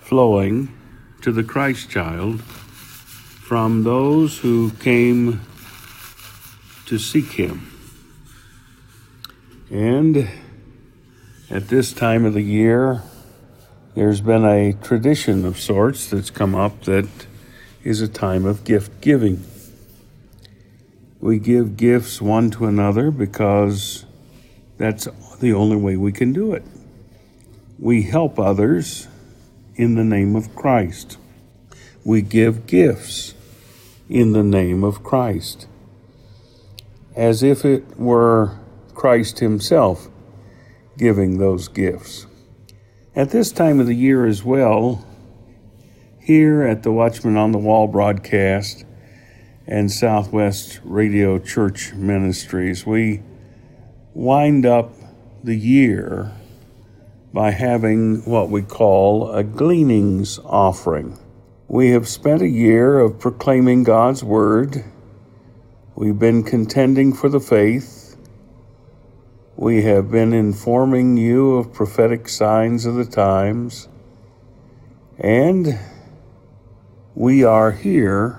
flowing 0.00 0.76
to 1.22 1.32
the 1.32 1.42
Christ 1.42 1.90
child 1.90 2.42
from 2.42 3.82
those 3.82 4.38
who 4.38 4.70
came 4.72 5.40
to 6.86 6.98
seek 6.98 7.32
him. 7.32 7.70
And 9.70 10.28
at 11.50 11.68
this 11.68 11.92
time 11.92 12.24
of 12.24 12.34
the 12.34 12.42
year, 12.42 13.02
there's 13.94 14.20
been 14.20 14.44
a 14.44 14.72
tradition 14.74 15.44
of 15.44 15.58
sorts 15.58 16.08
that's 16.08 16.30
come 16.30 16.54
up 16.54 16.82
that 16.82 17.08
is 17.82 18.00
a 18.00 18.08
time 18.08 18.44
of 18.44 18.64
gift 18.64 19.00
giving. 19.00 19.44
We 21.20 21.38
give 21.38 21.76
gifts 21.76 22.20
one 22.20 22.50
to 22.52 22.66
another 22.66 23.10
because 23.10 24.04
that's 24.80 25.06
the 25.40 25.52
only 25.52 25.76
way 25.76 25.94
we 25.94 26.10
can 26.10 26.32
do 26.32 26.54
it. 26.54 26.64
We 27.78 28.00
help 28.00 28.38
others 28.38 29.08
in 29.74 29.94
the 29.94 30.04
name 30.04 30.34
of 30.34 30.56
Christ. 30.56 31.18
We 32.02 32.22
give 32.22 32.66
gifts 32.66 33.34
in 34.08 34.32
the 34.32 34.42
name 34.42 34.82
of 34.82 35.02
Christ, 35.02 35.66
as 37.14 37.42
if 37.42 37.66
it 37.66 37.98
were 37.98 38.58
Christ 38.94 39.40
Himself 39.40 40.08
giving 40.96 41.36
those 41.36 41.68
gifts. 41.68 42.26
At 43.14 43.32
this 43.32 43.52
time 43.52 43.80
of 43.80 43.86
the 43.86 43.94
year 43.94 44.24
as 44.24 44.42
well, 44.42 45.04
here 46.18 46.62
at 46.62 46.84
the 46.84 46.92
Watchman 46.92 47.36
on 47.36 47.52
the 47.52 47.58
Wall 47.58 47.86
broadcast 47.86 48.86
and 49.66 49.92
Southwest 49.92 50.80
Radio 50.84 51.38
Church 51.38 51.92
Ministries, 51.92 52.86
we 52.86 53.20
wind 54.20 54.66
up 54.66 54.92
the 55.42 55.54
year 55.54 56.30
by 57.32 57.50
having 57.50 58.22
what 58.26 58.50
we 58.50 58.60
call 58.60 59.32
a 59.32 59.42
gleanings 59.42 60.38
offering. 60.44 61.16
We 61.68 61.92
have 61.92 62.06
spent 62.06 62.42
a 62.42 62.48
year 62.48 62.98
of 62.98 63.18
proclaiming 63.18 63.82
God's 63.82 64.22
Word. 64.22 64.84
We've 65.94 66.18
been 66.18 66.42
contending 66.42 67.14
for 67.14 67.30
the 67.30 67.40
faith. 67.40 68.14
We 69.56 69.84
have 69.84 70.10
been 70.10 70.34
informing 70.34 71.16
you 71.16 71.54
of 71.54 71.72
prophetic 71.72 72.28
signs 72.28 72.84
of 72.84 72.96
the 72.96 73.06
times. 73.06 73.88
And 75.16 75.78
we 77.14 77.42
are 77.42 77.70
here 77.70 78.38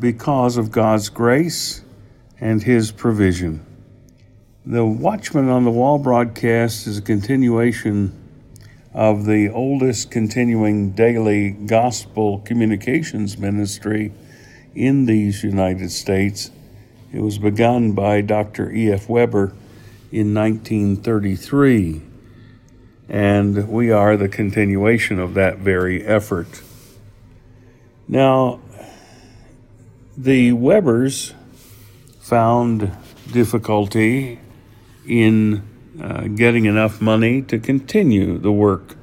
because 0.00 0.56
of 0.56 0.72
God's 0.72 1.10
grace 1.10 1.82
and 2.40 2.60
His 2.60 2.90
provision. 2.90 3.64
The 4.66 4.82
Watchman 4.82 5.50
on 5.50 5.64
the 5.64 5.70
Wall 5.70 5.98
broadcast 5.98 6.86
is 6.86 6.96
a 6.96 7.02
continuation 7.02 8.18
of 8.94 9.26
the 9.26 9.50
oldest 9.50 10.10
continuing 10.10 10.92
daily 10.92 11.50
gospel 11.50 12.38
communications 12.38 13.36
ministry 13.36 14.14
in 14.74 15.04
these 15.04 15.44
United 15.44 15.90
States. 15.90 16.50
It 17.12 17.20
was 17.20 17.36
begun 17.36 17.92
by 17.92 18.22
Dr. 18.22 18.72
E.F. 18.72 19.06
Webber 19.06 19.52
in 20.10 20.32
1933, 20.32 22.00
and 23.10 23.68
we 23.68 23.90
are 23.90 24.16
the 24.16 24.30
continuation 24.30 25.18
of 25.18 25.34
that 25.34 25.58
very 25.58 26.02
effort. 26.06 26.62
Now, 28.08 28.60
the 30.16 30.52
Webbers 30.52 31.34
found 32.18 32.96
difficulty 33.30 34.40
in 35.06 35.62
uh, 36.00 36.22
getting 36.28 36.64
enough 36.64 37.00
money 37.00 37.42
to 37.42 37.58
continue 37.58 38.38
the 38.38 38.52
work 38.52 38.96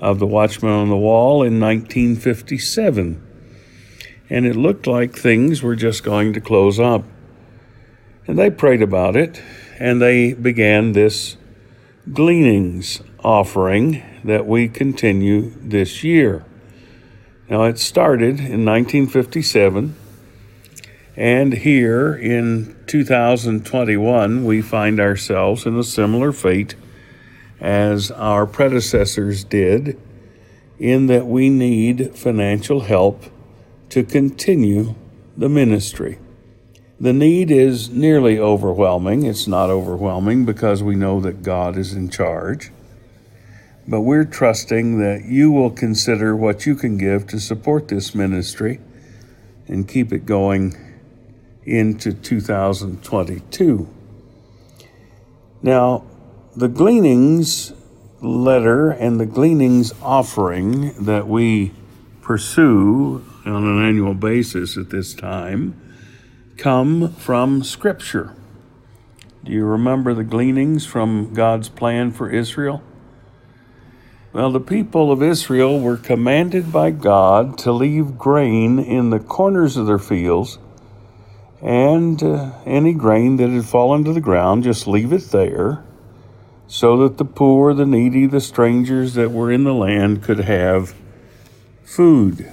of 0.00 0.18
the 0.18 0.26
Watchman 0.26 0.70
on 0.70 0.88
the 0.88 0.96
Wall 0.96 1.42
in 1.42 1.58
1957. 1.58 3.24
And 4.30 4.46
it 4.46 4.56
looked 4.56 4.86
like 4.86 5.16
things 5.16 5.62
were 5.62 5.76
just 5.76 6.04
going 6.04 6.32
to 6.34 6.40
close 6.40 6.78
up. 6.78 7.04
And 8.26 8.38
they 8.38 8.50
prayed 8.50 8.82
about 8.82 9.16
it, 9.16 9.42
and 9.78 10.02
they 10.02 10.34
began 10.34 10.92
this 10.92 11.36
gleanings 12.12 13.02
offering 13.24 14.02
that 14.24 14.46
we 14.46 14.68
continue 14.68 15.52
this 15.60 16.04
year. 16.04 16.44
Now, 17.48 17.64
it 17.64 17.78
started 17.78 18.38
in 18.38 18.64
1957 18.64 19.96
and 21.18 21.52
here 21.52 22.14
in 22.14 22.76
2021, 22.86 24.44
we 24.44 24.62
find 24.62 25.00
ourselves 25.00 25.66
in 25.66 25.76
a 25.76 25.82
similar 25.82 26.30
fate 26.30 26.76
as 27.60 28.12
our 28.12 28.46
predecessors 28.46 29.42
did 29.42 30.00
in 30.78 31.08
that 31.08 31.26
we 31.26 31.50
need 31.50 32.16
financial 32.16 32.82
help 32.82 33.24
to 33.88 34.04
continue 34.04 34.94
the 35.36 35.48
ministry. 35.48 36.20
The 37.00 37.12
need 37.12 37.50
is 37.50 37.90
nearly 37.90 38.38
overwhelming. 38.38 39.24
It's 39.24 39.48
not 39.48 39.70
overwhelming 39.70 40.44
because 40.44 40.84
we 40.84 40.94
know 40.94 41.20
that 41.22 41.42
God 41.42 41.76
is 41.76 41.94
in 41.94 42.10
charge. 42.10 42.70
But 43.88 44.02
we're 44.02 44.24
trusting 44.24 45.00
that 45.00 45.24
you 45.24 45.50
will 45.50 45.70
consider 45.70 46.36
what 46.36 46.64
you 46.64 46.76
can 46.76 46.96
give 46.96 47.26
to 47.26 47.40
support 47.40 47.88
this 47.88 48.14
ministry 48.14 48.78
and 49.66 49.88
keep 49.88 50.12
it 50.12 50.24
going 50.24 50.84
into 51.76 52.12
2022. 52.12 53.88
Now, 55.62 56.04
the 56.56 56.68
gleanings 56.68 57.72
letter 58.20 58.90
and 58.90 59.20
the 59.20 59.26
gleanings 59.26 59.92
offering 60.02 61.04
that 61.04 61.28
we 61.28 61.72
pursue 62.22 63.24
on 63.44 63.64
an 63.64 63.84
annual 63.84 64.14
basis 64.14 64.76
at 64.76 64.90
this 64.90 65.14
time 65.14 65.80
come 66.56 67.12
from 67.14 67.62
Scripture. 67.62 68.34
Do 69.44 69.52
you 69.52 69.64
remember 69.64 70.12
the 70.14 70.24
gleanings 70.24 70.84
from 70.84 71.32
God's 71.32 71.68
plan 71.68 72.12
for 72.12 72.28
Israel? 72.28 72.82
Well, 74.32 74.50
the 74.50 74.60
people 74.60 75.10
of 75.10 75.22
Israel 75.22 75.80
were 75.80 75.96
commanded 75.96 76.70
by 76.70 76.90
God 76.90 77.56
to 77.58 77.72
leave 77.72 78.18
grain 78.18 78.78
in 78.78 79.10
the 79.10 79.18
corners 79.18 79.76
of 79.76 79.86
their 79.86 79.98
fields, 79.98 80.58
and 81.60 82.22
uh, 82.22 82.52
any 82.64 82.92
grain 82.92 83.36
that 83.36 83.50
had 83.50 83.64
fallen 83.64 84.04
to 84.04 84.12
the 84.12 84.20
ground, 84.20 84.64
just 84.64 84.86
leave 84.86 85.12
it 85.12 85.30
there, 85.30 85.84
so 86.66 86.96
that 86.98 87.18
the 87.18 87.24
poor, 87.24 87.74
the 87.74 87.86
needy, 87.86 88.26
the 88.26 88.40
strangers 88.40 89.14
that 89.14 89.30
were 89.30 89.50
in 89.50 89.64
the 89.64 89.74
land 89.74 90.22
could 90.22 90.40
have 90.40 90.94
food. 91.84 92.52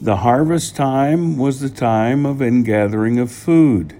The 0.00 0.18
harvest 0.18 0.76
time 0.76 1.38
was 1.38 1.60
the 1.60 1.70
time 1.70 2.24
of 2.24 2.40
ingathering 2.40 3.18
of 3.18 3.32
food. 3.32 3.96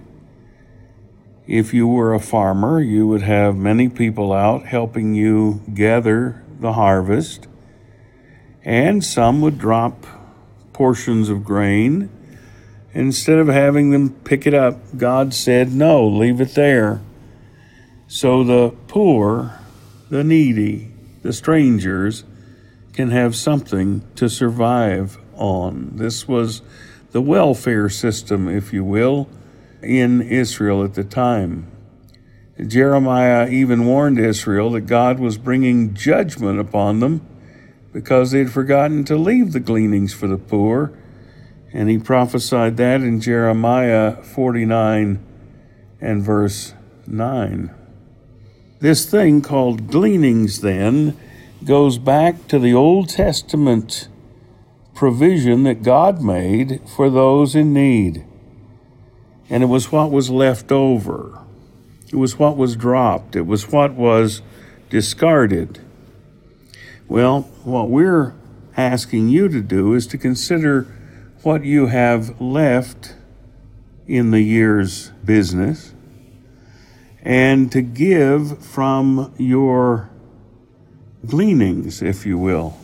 If 1.45 1.73
you 1.73 1.87
were 1.87 2.13
a 2.13 2.19
farmer, 2.19 2.79
you 2.79 3.07
would 3.07 3.23
have 3.23 3.57
many 3.57 3.89
people 3.89 4.31
out 4.31 4.65
helping 4.65 5.15
you 5.15 5.61
gather 5.73 6.43
the 6.59 6.73
harvest, 6.73 7.47
and 8.63 9.03
some 9.03 9.41
would 9.41 9.57
drop 9.57 10.05
portions 10.71 11.27
of 11.27 11.43
grain. 11.43 12.09
Instead 12.93 13.37
of 13.37 13.47
having 13.47 13.91
them 13.91 14.09
pick 14.09 14.47
it 14.47 14.53
up, 14.53 14.97
God 14.97 15.33
said, 15.33 15.73
No, 15.73 16.07
leave 16.07 16.41
it 16.41 16.55
there. 16.55 17.01
So 18.07 18.43
the 18.43 18.75
poor, 18.87 19.59
the 20.09 20.23
needy, 20.23 20.91
the 21.21 21.33
strangers 21.33 22.23
can 22.93 23.11
have 23.11 23.35
something 23.35 24.01
to 24.15 24.27
survive 24.27 25.17
on. 25.35 25.91
This 25.95 26.27
was 26.27 26.61
the 27.11 27.21
welfare 27.21 27.89
system, 27.89 28.47
if 28.47 28.73
you 28.73 28.83
will, 28.83 29.29
in 29.81 30.21
Israel 30.21 30.83
at 30.83 30.95
the 30.95 31.03
time. 31.03 31.71
Jeremiah 32.65 33.47
even 33.49 33.85
warned 33.85 34.19
Israel 34.19 34.71
that 34.71 34.81
God 34.81 35.19
was 35.19 35.37
bringing 35.37 35.93
judgment 35.93 36.59
upon 36.59 36.99
them 36.99 37.25
because 37.93 38.31
they 38.31 38.39
had 38.39 38.51
forgotten 38.51 39.03
to 39.05 39.15
leave 39.15 39.53
the 39.53 39.59
gleanings 39.59 40.13
for 40.13 40.27
the 40.27 40.37
poor. 40.37 40.91
And 41.71 41.89
he 41.89 41.97
prophesied 41.97 42.77
that 42.77 43.01
in 43.01 43.21
Jeremiah 43.21 44.15
49 44.23 45.23
and 46.01 46.23
verse 46.23 46.73
9. 47.05 47.71
This 48.79 49.05
thing 49.05 49.41
called 49.41 49.87
gleanings, 49.87 50.61
then, 50.61 51.17
goes 51.63 51.97
back 51.97 52.47
to 52.47 52.57
the 52.57 52.73
Old 52.73 53.09
Testament 53.09 54.07
provision 54.95 55.63
that 55.63 55.83
God 55.83 56.21
made 56.21 56.81
for 56.95 57.09
those 57.09 57.55
in 57.55 57.73
need. 57.73 58.25
And 59.49 59.63
it 59.63 59.67
was 59.67 59.91
what 59.91 60.11
was 60.11 60.29
left 60.29 60.71
over. 60.71 61.39
It 62.11 62.15
was 62.15 62.39
what 62.39 62.57
was 62.57 62.75
dropped. 62.75 63.35
It 63.35 63.45
was 63.45 63.71
what 63.71 63.93
was 63.93 64.41
discarded. 64.89 65.79
Well, 67.07 67.41
what 67.63 67.89
we're 67.89 68.35
asking 68.77 69.29
you 69.29 69.49
to 69.49 69.61
do 69.61 69.93
is 69.93 70.07
to 70.07 70.17
consider 70.17 70.87
what 71.43 71.63
you 71.63 71.87
have 71.87 72.39
left 72.41 73.15
in 74.07 74.31
the 74.31 74.41
year's 74.41 75.09
business 75.23 75.93
and 77.21 77.71
to 77.71 77.81
give 77.81 78.63
from 78.63 79.33
your 79.37 80.09
gleanings, 81.25 82.01
if 82.01 82.25
you 82.25 82.37
will. 82.37 82.77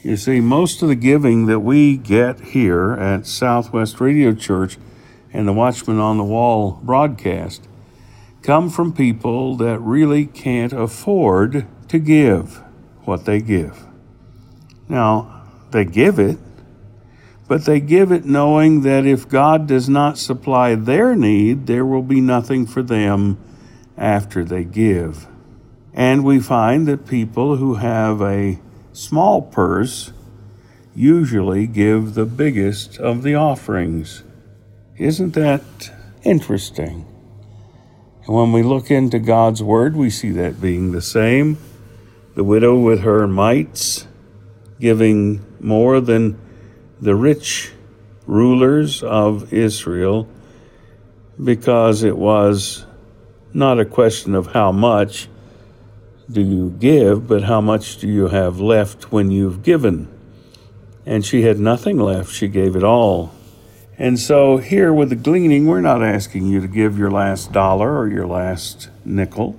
You 0.00 0.16
see, 0.16 0.40
most 0.40 0.82
of 0.82 0.88
the 0.88 0.96
giving 0.96 1.46
that 1.46 1.60
we 1.60 1.96
get 1.96 2.40
here 2.40 2.92
at 2.92 3.26
Southwest 3.26 4.00
Radio 4.00 4.34
Church 4.34 4.76
and 5.32 5.46
the 5.46 5.52
Watchman 5.52 6.00
on 6.00 6.18
the 6.18 6.24
Wall 6.24 6.80
broadcast 6.82 7.66
come 8.42 8.68
from 8.68 8.92
people 8.92 9.56
that 9.56 9.78
really 9.78 10.26
can't 10.26 10.72
afford 10.72 11.66
to 11.88 11.98
give 11.98 12.60
what 13.04 13.24
they 13.24 13.40
give. 13.40 13.86
Now, 14.88 15.44
they 15.70 15.84
give 15.84 16.18
it, 16.18 16.38
but 17.52 17.66
they 17.66 17.80
give 17.80 18.10
it 18.10 18.24
knowing 18.24 18.80
that 18.80 19.04
if 19.04 19.28
God 19.28 19.66
does 19.66 19.86
not 19.86 20.16
supply 20.16 20.74
their 20.74 21.14
need, 21.14 21.66
there 21.66 21.84
will 21.84 22.02
be 22.02 22.18
nothing 22.18 22.64
for 22.64 22.82
them 22.82 23.36
after 23.94 24.42
they 24.42 24.64
give. 24.64 25.26
And 25.92 26.24
we 26.24 26.40
find 26.40 26.88
that 26.88 27.06
people 27.06 27.56
who 27.56 27.74
have 27.74 28.22
a 28.22 28.58
small 28.94 29.42
purse 29.42 30.14
usually 30.94 31.66
give 31.66 32.14
the 32.14 32.24
biggest 32.24 32.96
of 32.96 33.22
the 33.22 33.34
offerings. 33.34 34.22
Isn't 34.96 35.34
that 35.34 35.92
interesting? 36.22 37.04
And 38.24 38.34
when 38.34 38.52
we 38.52 38.62
look 38.62 38.90
into 38.90 39.18
God's 39.18 39.62
Word, 39.62 39.94
we 39.94 40.08
see 40.08 40.30
that 40.30 40.58
being 40.58 40.92
the 40.92 41.02
same. 41.02 41.58
The 42.34 42.44
widow 42.44 42.78
with 42.78 43.02
her 43.02 43.26
mites 43.26 44.06
giving 44.80 45.44
more 45.60 46.00
than 46.00 46.38
the 47.02 47.16
rich 47.16 47.72
rulers 48.28 49.02
of 49.02 49.52
Israel 49.52 50.28
because 51.42 52.04
it 52.04 52.16
was 52.16 52.86
not 53.52 53.80
a 53.80 53.84
question 53.84 54.36
of 54.36 54.52
how 54.52 54.70
much 54.70 55.28
do 56.30 56.40
you 56.40 56.70
give, 56.78 57.26
but 57.26 57.42
how 57.42 57.60
much 57.60 57.98
do 57.98 58.06
you 58.06 58.28
have 58.28 58.60
left 58.60 59.10
when 59.10 59.32
you've 59.32 59.64
given? 59.64 60.06
And 61.04 61.26
she 61.26 61.42
had 61.42 61.58
nothing 61.58 61.98
left, 61.98 62.32
she 62.32 62.46
gave 62.46 62.76
it 62.76 62.84
all. 62.84 63.32
And 63.98 64.18
so, 64.18 64.58
here 64.58 64.92
with 64.92 65.10
the 65.10 65.16
gleaning, 65.16 65.66
we're 65.66 65.80
not 65.80 66.04
asking 66.04 66.46
you 66.46 66.60
to 66.60 66.68
give 66.68 66.96
your 66.96 67.10
last 67.10 67.50
dollar 67.50 67.98
or 67.98 68.08
your 68.08 68.28
last 68.28 68.90
nickel. 69.04 69.56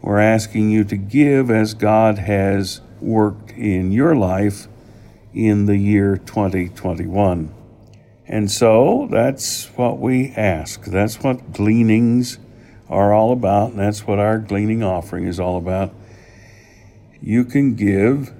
We're 0.00 0.20
asking 0.20 0.70
you 0.70 0.84
to 0.84 0.96
give 0.96 1.50
as 1.50 1.74
God 1.74 2.18
has 2.18 2.80
worked 3.00 3.50
in 3.50 3.90
your 3.90 4.14
life 4.14 4.68
in 5.34 5.66
the 5.66 5.76
year 5.76 6.16
2021. 6.16 7.54
And 8.26 8.50
so, 8.50 9.06
that's 9.10 9.66
what 9.76 9.98
we 9.98 10.30
ask. 10.30 10.84
That's 10.84 11.20
what 11.20 11.52
gleanings 11.52 12.38
are 12.88 13.12
all 13.12 13.32
about, 13.32 13.70
and 13.70 13.78
that's 13.78 14.06
what 14.06 14.18
our 14.18 14.38
gleaning 14.38 14.82
offering 14.82 15.26
is 15.26 15.38
all 15.38 15.58
about. 15.58 15.92
You 17.20 17.44
can 17.44 17.74
give 17.74 18.32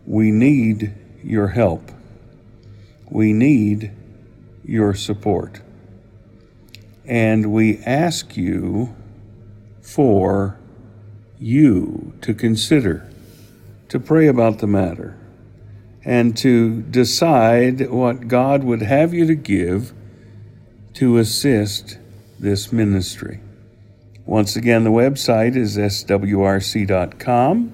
We 0.06 0.32
need 0.32 0.94
your 1.24 1.48
help. 1.48 1.89
We 3.10 3.32
need 3.32 3.92
your 4.66 4.94
support. 4.94 5.62
And 7.06 7.54
we 7.54 7.80
ask 7.80 8.36
you 8.36 8.94
for 9.82 10.60
you 11.39 12.13
to 12.22 12.34
consider, 12.34 13.10
to 13.89 14.00
pray 14.00 14.28
about 14.28 14.60
the 14.60 14.68
matter, 14.68 15.18
and 16.04 16.36
to 16.38 16.82
decide 16.82 17.89
what 17.89 18.28
God 18.28 18.63
would 18.63 18.82
have 18.82 19.13
you 19.13 19.26
to 19.26 19.36
give 19.36 19.94
to 20.96 21.18
assist 21.18 21.98
this 22.39 22.74
ministry. 22.74 23.39
Once 24.26 24.56
again, 24.56 24.84
the 24.84 24.90
website 24.90 25.56
is 25.56 25.78
swrc.com. 25.78 27.74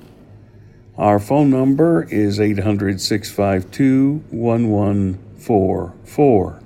Our 0.98 1.20
phone 1.20 1.50
number 1.50 2.04
is 2.10 2.38
800 2.40 3.00
652 3.00 4.24
1144. 4.32 6.60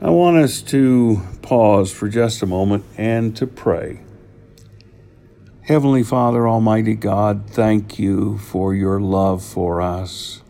I 0.00 0.10
want 0.10 0.36
us 0.36 0.62
to 0.62 1.22
pause 1.42 1.90
for 1.90 2.08
just 2.08 2.40
a 2.42 2.46
moment 2.46 2.84
and 2.96 3.36
to 3.36 3.48
pray. 3.48 4.00
Heavenly 5.62 6.04
Father, 6.04 6.46
Almighty 6.46 6.94
God, 6.94 7.50
thank 7.50 7.98
you 7.98 8.38
for 8.38 8.72
your 8.74 9.00
love 9.00 9.42
for 9.42 9.82
us. 9.82 10.40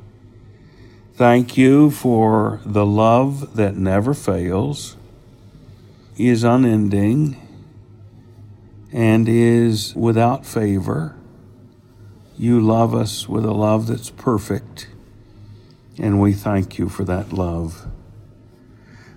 Thank 1.14 1.57
you 1.57 1.90
for 1.90 2.61
the 2.64 2.87
love 2.87 3.57
that 3.57 3.75
never 3.75 4.14
fails, 4.14 4.97
is 6.16 6.44
unending, 6.44 7.37
and 8.92 9.29
is 9.29 9.94
without 9.94 10.46
favor. 10.46 11.14
You 12.37 12.61
love 12.61 12.94
us 12.94 13.29
with 13.29 13.44
a 13.44 13.53
love 13.53 13.87
that's 13.88 14.11
perfect, 14.11 14.88
and 15.98 16.20
we 16.20 16.33
thank 16.33 16.79
you 16.79 16.88
for 16.88 17.05
that 17.05 17.33
love. 17.33 17.87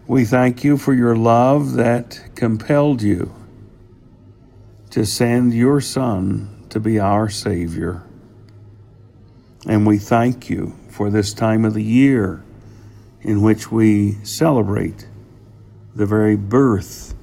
We 0.07 0.25
thank 0.25 0.63
you 0.63 0.77
for 0.77 0.93
your 0.93 1.15
love 1.15 1.73
that 1.73 2.21
compelled 2.35 3.01
you 3.01 3.33
to 4.89 5.05
send 5.05 5.53
your 5.53 5.79
Son 5.79 6.65
to 6.69 6.79
be 6.79 6.99
our 6.99 7.29
Savior. 7.29 8.03
And 9.67 9.85
we 9.85 9.97
thank 9.97 10.49
you 10.49 10.75
for 10.89 11.09
this 11.09 11.33
time 11.33 11.63
of 11.63 11.73
the 11.73 11.83
year 11.83 12.43
in 13.21 13.41
which 13.41 13.71
we 13.71 14.13
celebrate 14.23 15.07
the 15.95 16.05
very 16.05 16.35
birth 16.35 17.13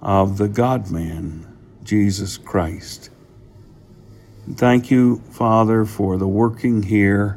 of 0.00 0.38
the 0.38 0.48
God 0.48 0.90
man, 0.90 1.46
Jesus 1.90 2.38
Christ. 2.38 3.10
Thank 4.54 4.92
you, 4.92 5.16
Father, 5.32 5.84
for 5.84 6.18
the 6.18 6.28
working 6.28 6.84
here 6.84 7.36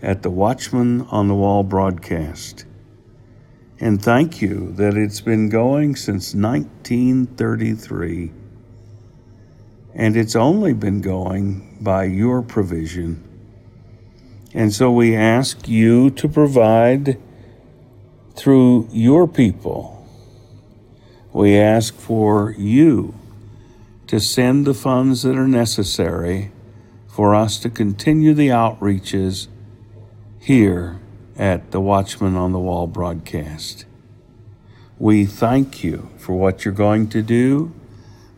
at 0.00 0.22
the 0.22 0.30
Watchman 0.30 1.00
on 1.10 1.26
the 1.26 1.34
Wall 1.34 1.64
broadcast. 1.64 2.64
And 3.80 4.00
thank 4.00 4.40
you 4.40 4.70
that 4.74 4.96
it's 4.96 5.20
been 5.20 5.48
going 5.48 5.96
since 5.96 6.32
1933 6.32 8.30
and 9.94 10.16
it's 10.16 10.36
only 10.36 10.74
been 10.74 11.00
going 11.00 11.78
by 11.80 12.04
your 12.04 12.40
provision. 12.40 13.24
And 14.54 14.72
so 14.72 14.92
we 14.92 15.16
ask 15.16 15.66
you 15.66 16.10
to 16.10 16.28
provide 16.28 17.20
through 18.36 18.90
your 18.92 19.26
people. 19.26 20.06
We 21.32 21.58
ask 21.58 21.92
for 21.96 22.54
you 22.56 23.17
to 24.08 24.20
send 24.20 24.66
the 24.66 24.74
funds 24.74 25.22
that 25.22 25.36
are 25.36 25.48
necessary 25.48 26.50
for 27.06 27.34
us 27.34 27.58
to 27.60 27.70
continue 27.70 28.34
the 28.34 28.48
outreaches 28.48 29.48
here 30.40 31.00
at 31.36 31.70
the 31.70 31.80
Watchman 31.80 32.34
on 32.34 32.52
the 32.52 32.58
Wall 32.58 32.86
broadcast. 32.86 33.86
We 34.98 35.24
thank 35.24 35.84
you 35.84 36.10
for 36.18 36.34
what 36.34 36.64
you're 36.64 36.74
going 36.74 37.08
to 37.10 37.22
do 37.22 37.72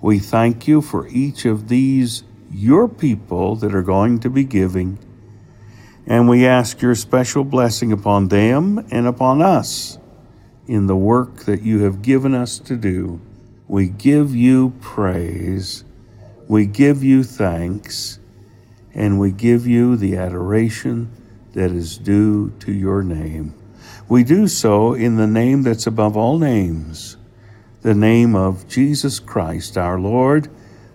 we 0.03 0.19
thank 0.19 0.67
you 0.67 0.81
for 0.81 1.07
each 1.09 1.45
of 1.45 1.69
these, 1.69 2.25
your 2.51 2.89
people, 2.89 3.55
that 3.57 3.75
are 3.75 3.83
going 3.83 4.21
to 4.21 4.31
be 4.31 4.45
giving. 4.45 4.99
And 6.07 6.27
we 6.29 6.47
ask 6.47 6.81
your 6.81 6.95
special 6.95 7.45
blessing 7.45 7.93
upon 7.93 8.29
them 8.29 8.79
and 8.91 9.07
upon 9.07 9.43
us 9.43 9.99
in 10.67 10.87
the 10.87 10.97
work 10.97 11.45
that 11.45 11.63
you 11.63 11.81
have 11.81 12.01
given 12.01 12.35
us 12.35 12.59
to 12.61 12.77
do. 12.77 13.21
We 13.71 13.87
give 13.87 14.35
you 14.35 14.71
praise, 14.81 15.85
we 16.49 16.67
give 16.67 17.05
you 17.05 17.23
thanks, 17.23 18.19
and 18.93 19.21
we 19.21 19.31
give 19.31 19.65
you 19.65 19.97
the 19.97 20.17
adoration 20.17 21.09
that 21.53 21.71
is 21.71 21.97
due 21.97 22.51
to 22.59 22.73
your 22.73 23.05
name. 23.05 23.55
We 24.09 24.25
do 24.25 24.49
so 24.49 24.95
in 24.95 25.15
the 25.15 25.29
name 25.29 25.63
that's 25.63 25.87
above 25.87 26.17
all 26.17 26.37
names 26.37 27.17
the 27.83 27.95
name 27.95 28.35
of 28.35 28.67
Jesus 28.67 29.21
Christ, 29.21 29.79
our 29.79 30.01
Lord, 30.01 30.51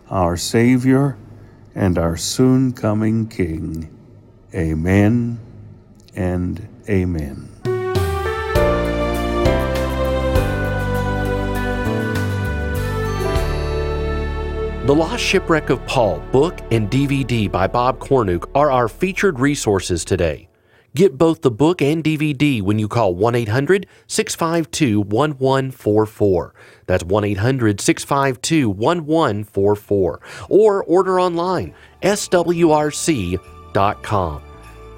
our 0.09 0.35
Savior, 0.35 1.17
and 1.73 1.97
our 1.97 2.17
soon 2.17 2.73
coming 2.73 3.29
King. 3.29 3.89
Amen 4.53 5.39
and 6.13 6.67
amen. 6.89 7.54
The 14.85 14.93
Lost 14.93 15.23
Shipwreck 15.23 15.71
of 15.71 15.83
Paul 15.87 16.19
book 16.31 16.59
and 16.69 16.91
DVD 16.91 17.51
by 17.51 17.65
Bob 17.65 17.97
Cornuke 17.97 18.47
are 18.53 18.69
our 18.69 18.87
featured 18.87 19.39
resources 19.39 20.05
today. 20.05 20.47
Get 20.93 21.17
both 21.17 21.41
the 21.41 21.49
book 21.49 21.81
and 21.81 22.03
DVD 22.03 22.61
when 22.61 22.77
you 22.77 22.87
call 22.87 23.15
1 23.15 23.33
800 23.33 23.87
652 24.05 25.01
1144. 25.01 26.53
That's 26.85 27.03
1 27.03 27.23
800 27.23 27.81
652 27.81 28.69
1144. 28.69 30.21
Or 30.49 30.83
order 30.83 31.19
online, 31.19 31.73
swrc.com. 32.03 33.41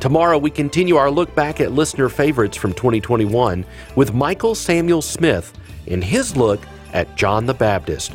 Tomorrow, 0.01 0.37
we 0.37 0.51
continue 0.51 0.97
our 0.97 1.09
look 1.09 1.33
back 1.33 1.61
at 1.61 1.71
listener 1.71 2.09
favorites 2.09 2.57
from 2.57 2.73
2021 2.73 3.65
with 3.95 4.13
Michael 4.13 4.53
Samuel 4.53 5.01
Smith 5.01 5.57
and 5.87 6.03
his 6.03 6.35
look 6.35 6.59
at 6.91 7.15
John 7.15 7.45
the 7.45 7.53
Baptist. 7.53 8.11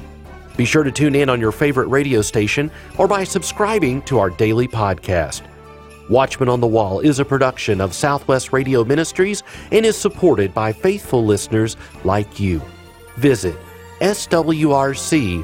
Be 0.56 0.64
sure 0.64 0.82
to 0.82 0.92
tune 0.92 1.14
in 1.14 1.28
on 1.28 1.40
your 1.40 1.52
favorite 1.52 1.88
radio 1.88 2.22
station 2.22 2.70
or 2.98 3.08
by 3.08 3.24
subscribing 3.24 4.02
to 4.02 4.18
our 4.18 4.30
daily 4.30 4.68
podcast. 4.68 5.42
Watchman 6.08 6.48
on 6.48 6.60
the 6.60 6.66
Wall 6.66 7.00
is 7.00 7.18
a 7.18 7.24
production 7.24 7.80
of 7.80 7.94
Southwest 7.94 8.52
Radio 8.52 8.84
Ministries 8.84 9.42
and 9.70 9.86
is 9.86 9.96
supported 9.96 10.52
by 10.52 10.72
faithful 10.72 11.24
listeners 11.24 11.76
like 12.04 12.38
you. 12.38 12.60
Visit 13.16 13.56
swrc.com. 14.00 15.42